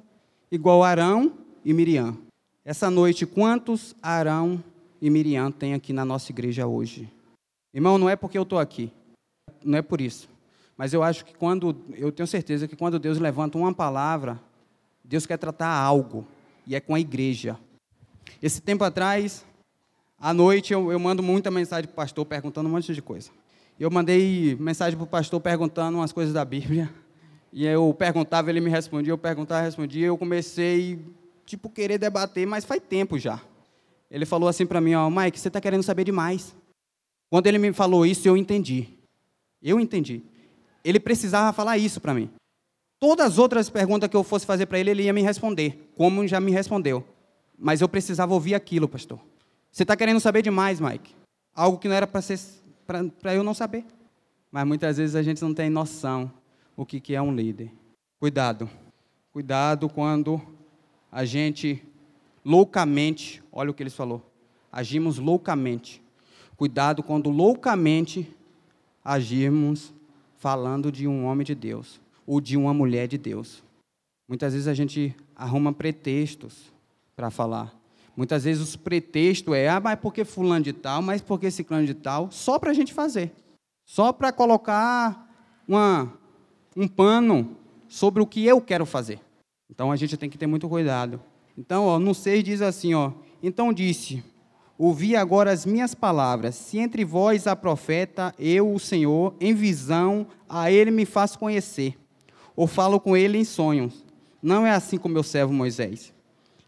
igual 0.51 0.83
Arão 0.83 1.33
e 1.65 1.73
Miriam. 1.73 2.17
Essa 2.65 2.91
noite, 2.91 3.25
quantos 3.25 3.95
Arão 4.03 4.63
e 5.01 5.11
Miriam 5.11 5.51
tem 5.51 5.75
aqui 5.75 5.93
na 5.93 6.05
nossa 6.05 6.33
igreja 6.33 6.67
hoje? 6.67 7.09
Irmão, 7.73 7.99
não 7.99 8.09
é 8.09 8.17
porque 8.17 8.39
eu 8.39 8.43
estou 8.43 8.59
aqui, 8.59 8.91
não 9.65 9.79
é 9.79 9.83
por 9.83 10.01
isso. 10.01 10.29
Mas 10.77 10.93
eu 10.93 11.03
acho 11.03 11.25
que 11.25 11.35
quando, 11.35 11.77
eu 11.95 12.11
tenho 12.11 12.27
certeza 12.27 12.67
que 12.67 12.75
quando 12.75 12.99
Deus 12.99 13.19
levanta 13.19 13.59
uma 13.59 13.73
palavra, 13.73 14.41
Deus 15.05 15.27
quer 15.27 15.37
tratar 15.37 15.69
algo 15.69 16.27
e 16.67 16.75
é 16.75 16.81
com 16.81 16.95
a 16.95 17.01
igreja. 17.01 17.59
Esse 18.43 18.61
tempo 18.61 18.85
atrás, 18.85 19.45
à 20.19 20.33
noite, 20.33 20.73
eu, 20.73 20.91
eu 20.91 20.99
mando 20.99 21.23
muita 21.23 21.51
mensagem 21.51 21.87
para 21.87 21.93
o 21.93 21.97
pastor 21.97 22.25
perguntando 22.25 22.69
um 22.69 22.73
monte 22.73 22.95
de 22.95 23.03
coisa. 23.03 23.31
Eu 23.79 23.91
mandei 23.91 24.57
mensagem 24.57 24.97
para 24.97 25.05
o 25.05 25.09
pastor 25.09 25.41
perguntando 25.41 25.99
umas 25.99 26.13
coisas 26.13 26.33
da 26.33 26.45
Bíblia. 26.45 26.93
E 27.53 27.67
eu 27.67 27.95
perguntava, 27.95 28.51
ele 28.51 28.61
me 28.61 28.71
respondia, 28.71 29.13
eu 29.13 29.19
perguntava, 29.19 29.63
respondia. 29.63 30.07
Eu 30.07 30.19
comecei, 30.19 30.99
tipo, 31.47 31.69
querer 31.69 31.99
debater, 31.99 32.47
mas 32.47 32.65
faz 32.65 32.83
tempo 32.83 33.19
já. 33.19 33.41
Ele 34.11 34.25
falou 34.25 34.49
assim 34.49 34.67
para 34.67 34.81
mim, 34.81 34.95
ó, 34.95 35.11
Mike, 35.11 35.39
você 35.39 35.49
está 35.49 35.61
querendo 35.61 35.83
saber 35.83 36.05
demais. 36.05 36.55
Quando 37.31 37.47
ele 37.47 37.59
me 37.59 37.73
falou 37.73 38.07
isso, 38.07 38.29
eu 38.29 38.37
entendi. 38.37 38.89
Eu 39.63 39.81
entendi. 39.81 40.23
Ele 40.85 41.01
precisava 41.01 41.53
falar 41.53 41.79
isso 41.79 42.01
para 42.01 42.15
mim. 42.15 42.31
Todas 43.05 43.33
as 43.33 43.39
outras 43.39 43.69
perguntas 43.69 44.09
que 44.09 44.17
eu 44.17 44.25
fosse 44.25 44.47
fazer 44.47 44.65
para 44.65 44.79
ele, 44.79 44.91
ele 44.91 45.03
ia 45.03 45.13
me 45.13 45.21
responder, 45.21 45.93
como 45.95 46.27
já 46.27 46.41
me 46.41 46.51
respondeu. 46.51 47.05
Mas 47.59 47.83
eu 47.83 47.89
precisava 47.89 48.33
ouvir 48.33 48.55
aquilo, 48.55 48.89
pastor. 48.89 49.21
Você 49.71 49.83
está 49.83 49.95
querendo 49.95 50.19
saber 50.21 50.41
demais, 50.41 50.81
Mike. 50.81 51.15
Algo 51.55 51.77
que 51.77 51.87
não 51.87 51.95
era 51.95 52.07
para 52.07 53.35
eu 53.35 53.45
não 53.45 53.53
saber. 53.53 53.85
Mas 54.51 54.67
muitas 54.67 54.97
vezes 54.97 55.15
a 55.15 55.23
gente 55.23 55.43
não 55.43 55.53
tem 55.53 55.69
noção 55.69 56.33
o 56.75 56.87
que, 56.87 56.99
que 56.99 57.15
é 57.15 57.21
um 57.21 57.31
líder. 57.31 57.71
Cuidado. 58.19 58.71
Cuidado 59.35 59.87
quando 59.91 60.41
a 61.13 61.27
gente 61.27 61.87
loucamente, 62.43 63.43
olha 63.53 63.71
o 63.71 63.75
que 63.75 63.83
ele 63.83 63.91
falou, 63.91 64.23
agimos 64.73 65.19
loucamente. 65.19 66.03
Cuidado 66.57 67.03
quando 67.03 67.29
loucamente 67.29 68.35
agirmos 69.05 69.93
falando 70.39 70.91
de 70.91 71.07
um 71.07 71.27
homem 71.27 71.45
de 71.45 71.55
Deus 71.55 72.03
ou 72.27 72.41
de 72.41 72.57
uma 72.57 72.75
mulher 72.75 73.09
de 73.09 73.19
Deus. 73.19 73.63
Muitas 74.29 74.53
vezes 74.53 74.69
a 74.69 74.75
gente 74.75 75.15
arruma 75.37 75.73
pretextos 75.73 76.73
para 77.15 77.31
falar. 77.31 77.75
Muitas 78.17 78.45
vezes 78.45 78.63
os 78.63 78.77
pretextos 78.77 79.55
é, 79.55 79.69
ah, 79.69 79.81
mas 79.81 79.99
porque 79.99 80.25
fulano 80.25 80.65
de 80.65 80.73
tal, 80.73 81.03
mas 81.03 81.21
porque 81.21 81.51
ciclano 81.51 81.87
de 81.87 81.95
tal, 81.95 82.31
só 82.31 82.59
para 82.59 82.71
a 82.71 82.75
gente 82.75 82.95
fazer. 82.95 83.33
Só 83.85 84.13
para 84.13 84.33
colocar 84.33 85.29
uma, 85.69 86.13
um 86.77 86.89
pano 86.89 87.57
sobre 87.89 88.23
o 88.23 88.27
que 88.27 88.47
eu 88.47 88.61
quero 88.61 88.87
fazer. 88.87 89.21
Então 89.69 89.91
a 89.91 89.97
gente 89.97 90.17
tem 90.17 90.31
que 90.31 90.39
ter 90.39 90.47
muito 90.47 90.69
cuidado. 90.69 91.21
Então, 91.57 91.85
ó, 91.85 91.99
no 91.99 92.15
6 92.15 92.43
diz 92.43 92.63
assim, 92.63 92.95
ó, 92.95 93.13
então 93.43 93.73
disse, 93.73 94.25
ouvi 94.79 95.15
agora 95.15 95.53
as 95.53 95.67
minhas 95.67 95.95
palavras, 95.95 96.55
se 96.55 96.79
entre 96.79 97.05
vós 97.05 97.47
há 97.47 97.55
profeta, 97.55 98.35
eu, 98.39 98.73
o 98.73 98.79
Senhor, 98.79 99.35
em 99.41 99.55
visão, 99.55 100.27
a 100.49 100.71
ele 100.71 100.91
me 100.91 101.05
faço 101.05 101.39
conhecer 101.39 101.97
ou 102.57 102.67
falo 102.67 103.01
com 103.01 103.17
ele 103.17 103.39
em 103.39 103.45
sonhos. 103.45 104.05
Não 104.43 104.67
é 104.67 104.71
assim 104.71 104.99
com 104.99 105.09
meu 105.09 105.23
servo 105.23 105.53
Moisés, 105.53 106.13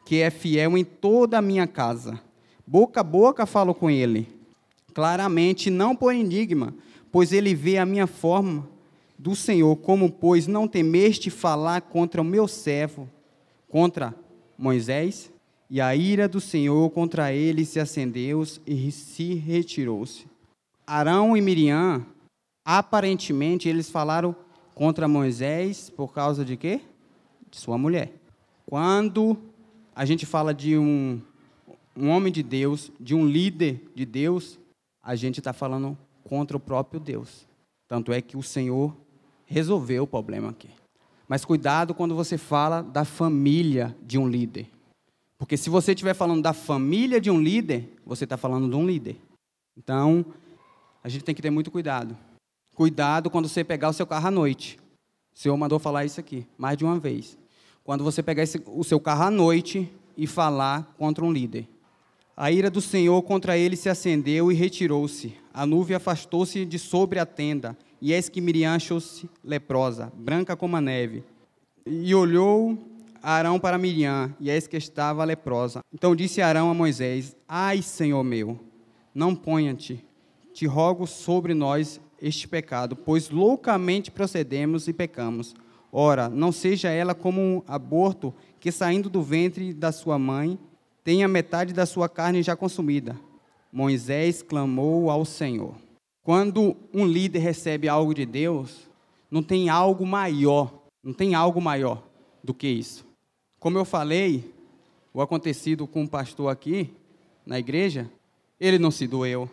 que 0.05 0.21
é 0.21 0.31
fiel 0.31 0.77
em 0.77 0.85
toda 0.85 1.39
a 1.39 1.43
minha 1.43 1.67
casa. 1.67 2.21
Boca 2.67 3.01
a 3.01 3.05
boca 3.05 3.47
falo 3.47 3.75
com 3.75 3.89
ele, 3.91 4.29
claramente, 4.95 5.71
não 5.71 5.95
por 5.95 6.15
enigma, 6.15 6.75
pois 7.13 7.33
ele 7.33 7.55
vê 7.55 7.79
a 7.79 7.87
minha 7.87 8.07
forma 8.07 8.69
do 9.19 9.35
Senhor, 9.35 9.75
como, 9.77 10.11
pois, 10.11 10.47
não 10.47 10.69
temeste 10.69 11.31
falar 11.31 11.83
contra 11.83 12.21
o 12.21 12.25
meu 12.25 12.47
servo, 12.47 13.09
contra 13.69 14.15
Moisés? 14.59 15.31
E 15.69 15.81
a 15.81 15.97
ira 15.97 16.29
do 16.29 16.41
Senhor 16.41 16.89
contra 16.91 17.33
ele 17.33 17.65
se 17.65 17.81
acendeu 17.81 18.45
e 18.67 18.91
se 18.93 19.35
retirou-se. 19.35 20.27
Arão 20.87 21.37
e 21.37 21.41
Miriam, 21.41 22.07
aparentemente, 22.65 23.69
eles 23.69 23.91
falaram 23.91 24.37
contra 24.77 25.09
Moisés 25.09 25.89
por 25.89 26.13
causa 26.13 26.45
de 26.45 26.55
quê? 26.55 26.83
De 27.51 27.57
sua 27.57 27.79
mulher. 27.79 28.13
Quando 28.67 29.39
a 29.95 30.05
gente 30.05 30.27
fala 30.27 30.53
de 30.53 30.77
um, 30.77 31.19
um 31.97 32.11
homem 32.11 32.31
de 32.31 32.43
Deus, 32.43 32.93
de 33.01 33.15
um 33.15 33.27
líder 33.27 33.91
de 33.95 34.05
Deus, 34.05 34.59
a 35.03 35.17
gente 35.17 35.39
está 35.39 35.55
falando 35.55 35.97
contra 36.23 36.59
o 36.59 36.61
próprio 36.61 37.01
Deus. 37.01 37.49
Tanto 37.89 38.13
é 38.13 38.21
que 38.21 38.37
o 38.37 38.43
Senhor 38.43 38.95
resolveu 39.47 40.03
o 40.03 40.07
problema 40.07 40.51
aqui. 40.51 40.69
Mas 41.27 41.43
cuidado 41.43 41.95
quando 41.95 42.15
você 42.15 42.37
fala 42.37 42.83
da 42.83 43.05
família 43.07 43.97
de 44.03 44.19
um 44.19 44.29
líder. 44.29 44.69
Porque 45.39 45.57
se 45.57 45.71
você 45.71 45.93
estiver 45.93 46.13
falando 46.13 46.43
da 46.43 46.53
família 46.53 47.19
de 47.19 47.31
um 47.31 47.41
líder, 47.41 47.97
você 48.05 48.25
está 48.25 48.37
falando 48.37 48.69
de 48.69 48.77
um 48.77 48.87
líder. 48.87 49.17
Então, 49.75 50.23
a 51.03 51.09
gente 51.09 51.25
tem 51.25 51.35
que 51.35 51.43
ter 51.43 51.51
muito 51.51 51.71
cuidado. 51.71 52.15
Cuidado 52.77 53.31
quando 53.31 53.49
você 53.49 53.65
pegar 53.65 53.89
o 53.89 53.93
seu 53.95 54.07
carro 54.07 54.29
à 54.29 54.31
noite. 54.31 54.79
O 55.35 55.39
Senhor 55.39 55.57
mandou 55.57 55.79
falar 55.79 56.05
isso 56.05 56.21
aqui, 56.21 56.47
mais 56.59 56.77
de 56.77 56.85
uma 56.85 56.99
vez. 56.99 57.39
Quando 57.83 58.05
você 58.05 58.23
pegar 58.23 58.43
esse, 58.43 58.63
o 58.67 58.85
seu 58.85 59.01
carro 59.01 59.23
à 59.23 59.31
noite 59.31 59.91
e 60.15 60.27
falar 60.27 60.95
contra 60.99 61.25
um 61.25 61.33
líder. 61.33 61.67
A 62.37 62.53
ira 62.53 62.69
do 62.69 62.83
Senhor 62.83 63.23
contra 63.23 63.57
ele 63.57 63.77
se 63.77 63.89
acendeu 63.89 64.53
e 64.53 64.55
retirou-se. 64.55 65.35
A 65.55 65.65
nuvem 65.65 65.97
afastou-se 65.97 66.67
de 66.67 66.79
sobre 66.79 67.19
a 67.19 67.25
tenda, 67.25 67.75
e 67.99 68.13
eis 68.13 68.29
que 68.29 68.43
Miriam 68.43 68.75
achou-se 68.75 69.27
leprosa, 69.43 70.13
branca 70.15 70.55
como 70.55 70.77
a 70.77 70.81
neve. 70.83 71.25
E 71.87 72.15
olhou 72.15 72.77
Arão 73.23 73.59
para 73.59 73.79
Miriam, 73.79 74.35
e 74.39 74.51
eis 74.51 74.67
que 74.67 74.77
estava 74.77 75.25
leprosa. 75.25 75.81
Então 75.95 76.15
disse 76.15 76.43
Arão 76.43 76.71
a 76.71 76.75
Moisés: 76.75 77.35
Ai, 77.49 77.81
Senhor 77.81 78.23
meu, 78.23 78.61
não 79.15 79.35
ponha-te, 79.35 80.05
te 80.53 80.67
rogo 80.67 81.07
sobre 81.07 81.55
nós 81.55 81.99
este 82.21 82.49
pecado, 82.49 82.97
pois 82.97 83.31
loucamente 83.31 84.11
procedemos 84.11 84.89
e 84.89 84.93
pecamos. 84.93 85.55
Ora, 85.93 86.29
não 86.29 86.53
seja 86.53 86.91
ela 86.91 87.15
como 87.15 87.41
um 87.41 87.63
aborto 87.67 88.35
que 88.61 88.73
saindo 88.73 89.09
do 89.09 89.23
ventre 89.23 89.73
da 89.73 89.93
sua 89.93 90.19
mãe 90.19 90.59
tenha 91.05 91.29
metade 91.29 91.73
da 91.73 91.87
sua 91.87 92.09
carne 92.09 92.43
já 92.43 92.57
consumida. 92.57 93.19
Moisés 93.73 94.43
clamou 94.43 95.11
ao 95.11 95.25
Senhor. 95.25 95.75
Quando 96.23 96.77
um 96.93 97.07
líder 97.07 97.39
recebe 97.39 97.89
algo 97.89 98.13
de 98.13 98.27
Deus, 98.27 98.89
não 99.31 99.43
tem 99.43 99.69
algo 99.69 100.05
maior, 100.05 100.87
não 101.03 101.13
tem 101.13 101.35
algo 101.35 101.61
maior 101.61 102.03
do 102.43 102.53
que 102.53 102.67
isso. 102.67 103.07
Como 103.61 103.79
eu 103.79 103.85
falei, 103.85 104.53
o 105.15 105.21
acontecido 105.21 105.87
com 105.87 106.05
o 106.05 106.09
pastor 106.09 106.51
aqui 106.51 106.93
na 107.47 107.59
igreja, 107.59 108.11
ele 108.59 108.79
não 108.79 108.91
se 108.91 109.07
doeu, 109.07 109.49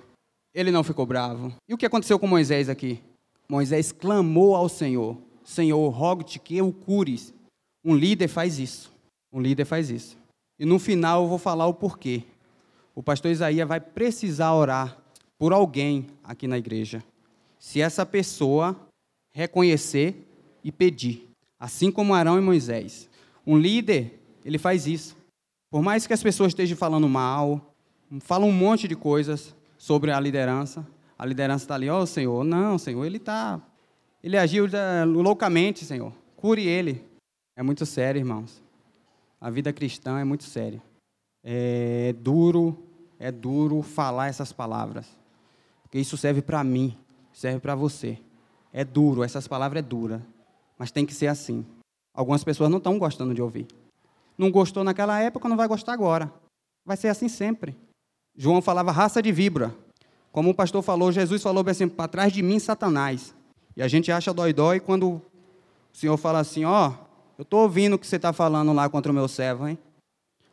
ele 0.54 0.72
não 0.72 0.84
ficou 0.84 1.06
bravo. 1.06 1.54
E 1.68 1.74
o 1.74 1.78
que 1.78 1.86
aconteceu 1.86 2.20
com 2.20 2.28
Moisés 2.28 2.70
aqui? 2.70 3.02
Moisés 3.50 3.92
clamou 3.92 4.56
ao 4.56 4.70
Senhor: 4.70 5.18
Senhor, 5.44 5.90
rogo-te 5.90 6.40
que 6.40 6.62
o 6.62 6.72
cures. 6.72 7.34
Um 7.84 7.96
líder 7.96 8.28
faz 8.28 8.60
isso. 8.60 8.94
Um 9.32 9.42
líder 9.42 9.66
faz 9.66 9.90
isso. 9.90 10.18
E 10.60 10.66
no 10.66 10.80
final 10.80 11.24
eu 11.24 11.30
vou 11.30 11.38
falar 11.38 11.68
o 11.68 11.74
porquê. 11.74 12.24
O 12.96 13.02
pastor 13.02 13.32
Isaías 13.32 13.68
vai 13.68 13.80
precisar 13.80 14.54
orar 14.54 14.98
por 15.38 15.52
alguém 15.52 16.08
aqui 16.24 16.48
na 16.48 16.58
igreja. 16.58 17.04
Se 17.60 17.82
essa 17.82 18.06
pessoa 18.06 18.78
reconhecer 19.34 20.16
e 20.64 20.72
pedir, 20.72 21.28
assim 21.60 21.92
como 21.92 22.14
Arão 22.14 22.38
e 22.38 22.42
Moisés. 22.42 23.10
Um 23.46 23.58
líder, 23.58 24.20
ele 24.46 24.58
faz 24.58 24.88
isso. 24.88 25.18
Por 25.70 25.82
mais 25.82 26.06
que 26.06 26.14
as 26.14 26.22
pessoas 26.22 26.52
estejam 26.52 26.78
falando 26.78 27.10
mal, 27.10 27.74
falam 28.22 28.48
um 28.48 28.54
monte 28.54 28.88
de 28.88 28.96
coisas 28.96 29.56
sobre 29.84 30.14
a 30.14 30.20
liderança, 30.20 30.88
a 31.20 31.26
liderança 31.26 31.66
está 31.66 31.76
ali, 31.76 31.90
ó 31.90 32.00
oh, 32.00 32.06
Senhor, 32.06 32.42
não, 32.46 32.78
Senhor, 32.78 33.04
ele 33.04 33.18
está, 33.18 33.60
ele 34.24 34.38
agiu 34.38 34.66
eh, 34.66 35.04
loucamente, 35.04 35.84
Senhor, 35.84 36.14
cure 36.38 36.66
ele. 36.66 37.06
É 37.54 37.62
muito 37.62 37.86
sério, 37.86 38.18
irmãos. 38.18 38.64
A 39.42 39.50
vida 39.50 39.74
cristã 39.74 40.22
é 40.22 40.24
muito 40.24 40.46
séria. 40.46 40.82
É 41.44 42.16
duro, 42.18 42.82
é 43.20 43.30
duro 43.30 43.82
falar 43.82 44.28
essas 44.28 44.54
palavras. 44.54 45.06
Porque 45.82 46.00
isso 46.00 46.16
serve 46.16 46.42
para 46.42 46.64
mim, 46.64 46.98
serve 47.34 47.60
para 47.60 47.76
você. 47.76 48.18
É 48.72 48.86
duro, 48.86 49.22
essas 49.22 49.50
palavras 49.50 49.84
é 49.84 49.86
dura, 49.86 50.26
mas 50.80 50.92
tem 50.92 51.06
que 51.06 51.14
ser 51.14 51.28
assim. 51.28 51.66
Algumas 52.14 52.42
pessoas 52.42 52.70
não 52.70 52.78
estão 52.78 52.98
gostando 52.98 53.34
de 53.34 53.42
ouvir. 53.42 53.68
Não 54.38 54.50
gostou 54.50 54.82
naquela 54.82 55.20
época, 55.20 55.50
não 55.50 55.58
vai 55.58 55.68
gostar 55.68 55.92
agora. 55.92 56.32
Vai 56.86 56.96
ser 56.96 57.10
assim 57.10 57.28
sempre. 57.28 57.76
João 58.36 58.62
falava 58.62 58.92
raça 58.92 59.22
de 59.22 59.32
vibra. 59.32 59.76
Como 60.32 60.50
o 60.50 60.54
pastor 60.54 60.82
falou, 60.82 61.12
Jesus 61.12 61.42
falou 61.42 61.64
assim, 61.68 61.88
para 61.88 62.08
trás 62.08 62.34
de 62.34 62.42
mim, 62.42 62.58
Satanás. 62.60 63.36
E 63.78 63.82
a 63.82 63.88
gente 63.88 64.12
acha 64.12 64.34
dói-dói 64.34 64.80
quando 64.80 65.10
o 65.10 65.22
Senhor 65.92 66.18
fala 66.18 66.40
assim, 66.40 66.66
ó, 66.66 66.90
oh, 66.90 66.94
eu 67.38 67.44
estou 67.44 67.62
ouvindo 67.62 67.94
o 67.94 68.00
que 68.00 68.08
você 68.08 68.16
está 68.16 68.34
falando 68.34 68.74
lá 68.74 68.90
contra 68.90 69.12
o 69.12 69.16
meu 69.16 69.28
servo, 69.28 69.68
hein? 69.68 69.78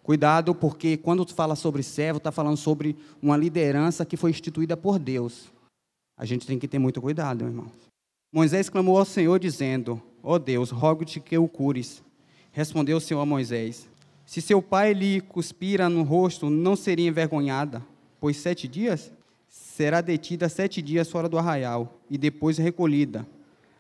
Cuidado, 0.03 0.55
porque 0.55 0.97
quando 0.97 1.25
tu 1.25 1.35
fala 1.35 1.55
sobre 1.55 1.83
servo, 1.83 2.19
está 2.19 2.33
falando 2.33 2.57
sobre 2.57 2.97
uma 3.23 3.37
liderança 3.37 4.05
que 4.05 4.17
foi 4.17 4.31
instituída 4.31 4.77
por 4.77 4.99
Deus. 4.99 5.51
A 6.17 6.25
gente 6.25 6.47
tem 6.47 6.59
que 6.59 6.69
ter 6.69 6.79
muito 6.79 7.01
cuidado, 7.01 7.45
irmãos. 7.45 7.73
Moisés 8.33 8.69
clamou 8.69 8.99
ao 8.99 9.05
Senhor, 9.05 9.39
dizendo: 9.39 10.01
Ó 10.23 10.35
oh 10.35 10.39
Deus, 10.39 10.71
rogo-te 10.71 11.21
que 11.21 11.37
o 11.37 11.49
cures. 11.49 12.03
Respondeu 12.53 12.97
o 12.97 13.01
Senhor 13.01 13.21
a 13.21 13.27
Moisés: 13.27 13.89
Se 14.31 14.41
seu 14.41 14.63
pai 14.63 14.93
lhe 14.93 15.21
cuspira 15.21 15.89
no 15.89 16.05
rosto, 16.05 16.49
não 16.49 16.77
seria 16.77 17.09
envergonhada, 17.09 17.85
pois 18.21 18.37
sete 18.37 18.69
dias 18.69 19.13
será 19.49 20.01
detida 20.01 20.49
sete 20.49 20.81
dias 20.81 21.11
fora 21.11 21.29
do 21.29 21.37
arraial 21.37 21.99
e 22.09 22.17
depois 22.17 22.57
recolhida. 22.57 23.27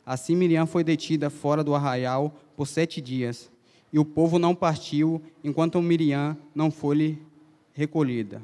Assim 0.04 0.34
Miriam 0.34 0.66
foi 0.66 0.82
detida 0.82 1.30
fora 1.30 1.62
do 1.62 1.72
arraial 1.72 2.34
por 2.56 2.66
sete 2.66 3.00
dias, 3.00 3.48
e 3.92 3.98
o 4.00 4.04
povo 4.04 4.40
não 4.40 4.52
partiu 4.52 5.22
enquanto 5.44 5.80
Miriam 5.80 6.36
não 6.52 6.68
foi 6.68 7.22
recolhida. 7.72 8.42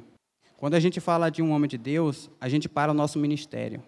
Quando 0.57 0.75
a 0.75 0.81
gente 0.81 1.01
fala 1.01 1.29
de 1.29 1.42
um 1.42 1.51
homem 1.51 1.69
de 1.69 1.77
Deus, 1.77 2.31
a 2.40 2.49
gente 2.49 2.69
para 2.69 2.92
o 2.92 2.95
nosso 2.95 3.19
ministério. 3.19 3.83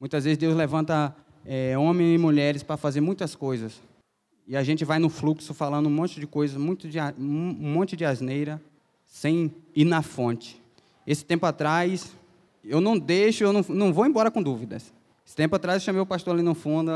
Muitas 0.00 0.24
vezes 0.24 0.38
Deus 0.38 0.56
levanta 0.56 1.14
é, 1.46 1.78
homens 1.78 2.16
e 2.16 2.18
mulheres 2.18 2.64
para 2.64 2.76
fazer 2.76 3.00
muitas 3.00 3.36
coisas. 3.36 3.80
E 4.50 4.56
a 4.56 4.64
gente 4.64 4.84
vai 4.84 4.98
no 4.98 5.08
fluxo 5.08 5.54
falando 5.54 5.86
um 5.86 5.92
monte 5.92 6.18
de 6.18 6.26
coisas, 6.26 6.56
muito 6.56 6.88
de, 6.88 6.98
um 7.16 7.54
monte 7.72 7.96
de 7.96 8.04
asneira, 8.04 8.60
sem 9.06 9.54
ir 9.76 9.84
na 9.84 10.02
fonte. 10.02 10.60
Esse 11.06 11.24
tempo 11.24 11.46
atrás, 11.46 12.16
eu 12.64 12.80
não 12.80 12.98
deixo, 12.98 13.44
eu 13.44 13.52
não, 13.52 13.64
não 13.68 13.92
vou 13.92 14.04
embora 14.04 14.28
com 14.28 14.42
dúvidas. 14.42 14.92
Esse 15.24 15.36
tempo 15.36 15.54
atrás 15.54 15.80
eu 15.80 15.86
chamei 15.86 16.02
o 16.02 16.06
pastor 16.06 16.34
ali 16.34 16.42
no 16.42 16.56
fundo. 16.56 16.90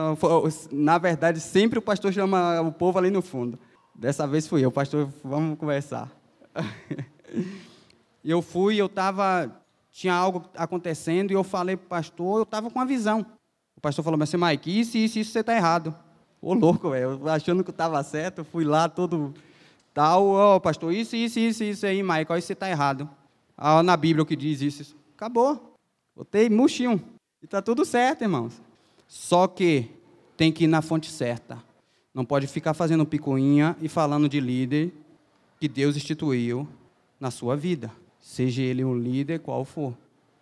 Na 0.73 0.99
verdade, 0.99 1.39
sempre 1.39 1.79
o 1.79 1.83
pastor 1.83 2.13
chama 2.13 2.61
o 2.61 2.73
povo 2.73 2.99
ali 2.99 3.09
no 3.09 3.23
fundo. 3.23 3.57
Dessa 3.95 4.27
vez 4.27 4.49
fui 4.49 4.65
eu, 4.65 4.73
pastor, 4.73 5.09
vamos 5.23 5.57
conversar. 5.57 6.11
Eu 8.25 8.41
fui, 8.41 8.79
eu 8.79 8.87
estava, 8.87 9.55
tinha 9.93 10.15
algo 10.15 10.49
acontecendo 10.57 11.31
e 11.31 11.35
eu 11.35 11.45
falei 11.45 11.77
para 11.77 11.85
o 11.85 11.89
pastor, 11.91 12.39
eu 12.39 12.43
estava 12.45 12.71
com 12.71 12.79
uma 12.79 12.87
visão. 12.87 13.27
O 13.77 13.83
pastor 13.83 14.03
falou 14.03 14.23
assim, 14.23 14.39
Mike, 14.39 14.81
isso, 14.81 14.97
isso, 14.97 15.19
isso 15.19 15.31
você 15.31 15.41
está 15.41 15.55
errado. 15.55 15.95
Ô 16.45 16.53
louco, 16.53 16.91
velho, 16.91 17.27
achando 17.27 17.65
que 17.65 17.71
estava 17.71 18.03
certo, 18.03 18.45
fui 18.45 18.65
lá 18.65 18.87
todo 18.87 19.33
tal, 19.95 20.27
ó, 20.27 20.57
oh, 20.57 20.61
pastor, 20.61 20.93
isso, 20.93 21.17
isso, 21.17 21.39
isso, 21.39 21.65
isso 21.65 21.87
aí, 21.87 22.03
ó, 22.29 22.37
isso 22.37 22.53
está 22.53 22.69
errado. 22.69 23.09
Ah, 23.57 23.83
na 23.83 23.97
Bíblia 23.97 24.25
o 24.25 24.27
que 24.27 24.37
diz 24.37 24.61
isso. 24.61 24.95
Acabou. 25.17 25.75
Botei 26.15 26.51
murchinho. 26.51 27.03
E 27.41 27.47
está 27.47 27.63
tudo 27.63 27.83
certo, 27.87 28.23
irmãos. 28.23 28.61
Só 29.09 29.47
que 29.47 29.89
tem 30.37 30.53
que 30.53 30.65
ir 30.65 30.67
na 30.67 30.83
fonte 30.83 31.11
certa. 31.11 31.57
Não 32.13 32.27
pode 32.27 32.47
ficar 32.47 32.75
fazendo 32.75 33.07
picuinha 33.07 33.75
e 33.81 33.89
falando 33.89 34.29
de 34.29 34.39
líder 34.39 34.93
que 35.59 35.67
Deus 35.67 35.97
instituiu 35.97 36.69
na 37.19 37.31
sua 37.31 37.57
vida. 37.57 37.91
Seja 38.21 38.61
ele 38.61 38.85
um 38.85 38.95
líder 38.95 39.39
qual 39.39 39.65
for. 39.65 39.97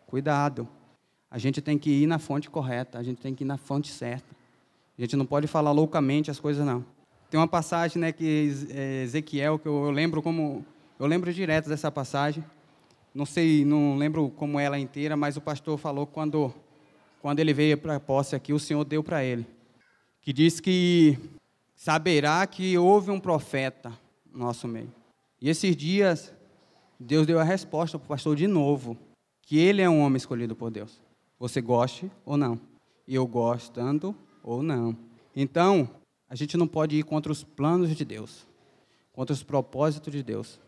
Cuidado. 0.09 0.67
A 1.31 1.39
gente 1.39 1.61
tem 1.61 1.79
que 1.79 1.91
ir 1.91 2.09
na 2.09 2.19
fonte 2.19 2.51
correta, 2.51 2.99
a 2.99 3.05
gente 3.05 3.21
tem 3.21 3.37
que 3.37 3.45
ir 3.45 3.47
na 3.47 3.57
fonte 3.57 3.93
certa. 3.93 4.42
A 5.03 5.05
gente 5.05 5.17
não 5.17 5.27
pode 5.27 5.49
falar 5.49 5.73
loucamente 5.73 6.31
as 6.31 6.39
coisas, 6.39 6.65
não. 6.65 6.85
Tem 7.29 7.41
uma 7.41 7.49
passagem 7.49 8.01
né, 8.01 8.13
que 8.13 8.53
é, 8.71 9.03
Ezequiel, 9.03 9.59
que 9.59 9.67
eu, 9.67 9.91
lembro 9.91 10.23
como. 10.23 10.65
Eu 10.97 11.07
lembro 11.09 11.33
direto 11.33 11.69
dessa 11.69 11.91
passagem. 11.91 12.45
Não 13.13 13.27
sei, 13.27 13.65
não 13.65 13.97
lembro 13.97 14.31
como 14.31 14.61
ela 14.61 14.79
inteira, 14.79 15.17
mas 15.17 15.37
o 15.37 15.41
pastor 15.41 15.77
falou 15.77 16.07
quando 16.07 16.55
quando 17.21 17.41
ele 17.41 17.53
veio 17.53 17.77
para 17.77 17.97
a 17.97 18.01
posse 18.01 18.37
aqui, 18.37 18.53
o 18.53 18.61
Senhor 18.61 18.85
deu 18.85 19.03
para 19.03 19.25
ele, 19.25 19.45
que 20.21 20.33
diz 20.33 20.61
que 20.61 21.19
saberá 21.75 22.47
que 22.47 22.79
houve 22.79 23.11
um 23.11 23.19
profeta 23.19 23.93
no 24.33 24.39
nosso 24.39 24.69
meio. 24.69 24.93
E 25.41 25.51
esses 25.51 25.77
dias, 25.77 26.33
Deus 26.99 27.27
deu 27.27 27.41
a 27.41 27.45
resposta 27.45 27.99
para 27.99 28.07
o 28.07 28.09
pastor 28.09 28.37
de 28.37 28.47
novo, 28.47 28.97
que 29.43 29.59
ele 29.59 29.83
é 29.83 29.91
um 29.91 30.01
homem 30.01 30.17
escolhido 30.17 30.55
por 30.55 30.71
Deus. 30.71 31.01
Você 31.41 31.61
goste 31.61 32.09
ou 32.25 32.37
não. 32.37 32.61
E 33.05 33.17
eu 33.17 33.27
gostando 33.27 34.15
ou 34.43 34.63
não. 34.63 34.97
Então, 35.35 35.89
a 36.29 36.35
gente 36.35 36.57
não 36.57 36.67
pode 36.67 36.97
ir 36.97 37.03
contra 37.03 37.31
os 37.31 37.43
planos 37.45 37.95
de 37.95 38.05
Deus, 38.05 38.47
contra 39.13 39.33
os 39.33 39.43
propósitos 39.43 40.13
de 40.13 40.23
Deus. 40.23 40.59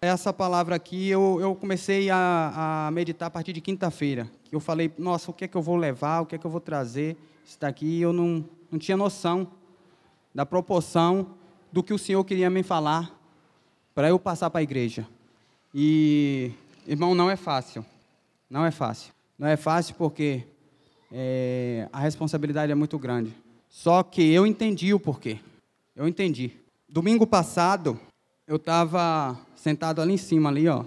Essa 0.00 0.32
palavra 0.32 0.76
aqui 0.76 1.08
eu, 1.08 1.38
eu 1.40 1.54
comecei 1.54 2.10
a, 2.10 2.86
a 2.86 2.90
meditar 2.90 3.26
a 3.26 3.30
partir 3.30 3.52
de 3.52 3.60
quinta-feira. 3.60 4.30
Que 4.44 4.54
eu 4.54 4.60
falei, 4.60 4.92
nossa, 4.98 5.30
o 5.30 5.34
que 5.34 5.44
é 5.44 5.48
que 5.48 5.56
eu 5.56 5.62
vou 5.62 5.76
levar, 5.76 6.20
o 6.20 6.26
que 6.26 6.34
é 6.34 6.38
que 6.38 6.44
eu 6.44 6.50
vou 6.50 6.60
trazer? 6.60 7.16
Isso 7.44 7.58
daqui 7.58 8.00
eu 8.00 8.12
não, 8.12 8.44
não 8.70 8.78
tinha 8.78 8.96
noção 8.96 9.50
da 10.34 10.44
proporção 10.44 11.34
do 11.72 11.82
que 11.82 11.94
o 11.94 11.98
Senhor 11.98 12.22
queria 12.24 12.50
me 12.50 12.62
falar 12.62 13.10
para 13.94 14.08
eu 14.08 14.18
passar 14.18 14.50
para 14.50 14.60
a 14.60 14.62
igreja. 14.62 15.06
E, 15.74 16.52
irmão, 16.86 17.14
não 17.14 17.30
é 17.30 17.36
fácil. 17.36 17.84
Não 18.48 18.64
é 18.64 18.70
fácil. 18.70 19.12
Não 19.38 19.48
é 19.48 19.56
fácil 19.56 19.94
porque 19.94 20.46
é, 21.12 21.88
a 21.92 22.00
responsabilidade 22.00 22.72
é 22.72 22.74
muito 22.74 22.98
grande. 22.98 23.32
Só 23.68 24.02
que 24.02 24.22
eu 24.22 24.46
entendi 24.46 24.92
o 24.94 25.00
porquê. 25.00 25.38
Eu 25.94 26.06
entendi. 26.08 26.52
Domingo 26.88 27.26
passado, 27.26 27.98
eu 28.46 28.56
estava 28.56 29.38
sentado 29.54 30.00
ali 30.00 30.14
em 30.14 30.18
cima, 30.18 30.48
ali, 30.48 30.68
ó, 30.68 30.84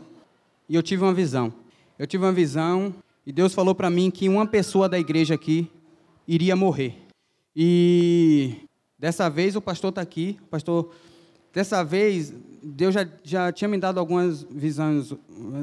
e 0.68 0.76
eu 0.76 0.84
tive 0.84 1.04
uma 1.04 1.14
visão. 1.14 1.54
Eu 1.98 2.08
tive 2.08 2.24
uma 2.24 2.32
visão 2.32 2.94
e 3.26 3.32
Deus 3.32 3.54
falou 3.54 3.76
para 3.76 3.90
mim 3.90 4.10
que 4.10 4.30
uma 4.30 4.46
pessoa 4.46 4.88
da 4.88 4.98
igreja 4.98 5.36
aqui 5.36 5.70
iria 6.28 6.56
morrer. 6.56 6.96
E 7.56 8.56
dessa 8.98 9.30
vez 9.30 9.56
o 9.56 9.62
pastor 9.62 9.90
está 9.90 10.02
aqui, 10.02 10.38
o 10.44 10.46
pastor. 10.46 10.94
Dessa 11.52 11.84
vez, 11.84 12.34
Deus 12.64 12.94
já, 12.94 13.08
já 13.24 13.52
tinha 13.52 13.68
me 13.68 13.78
dado 13.78 14.00
algumas 14.00 14.44
visões, 14.44 15.12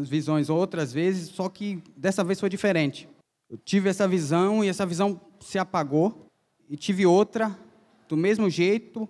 visões 0.02 0.50
outras 0.50 0.92
vezes, 0.92 1.28
só 1.28 1.48
que 1.48 1.82
dessa 1.96 2.24
vez 2.24 2.40
foi 2.40 2.48
diferente. 2.50 3.08
Eu 3.48 3.56
tive 3.58 3.88
essa 3.88 4.08
visão 4.08 4.64
e 4.64 4.68
essa 4.68 4.84
visão 4.84 5.20
se 5.40 5.58
apagou, 5.58 6.26
e 6.68 6.76
tive 6.76 7.06
outra, 7.06 7.56
do 8.08 8.16
mesmo 8.16 8.50
jeito, 8.50 9.08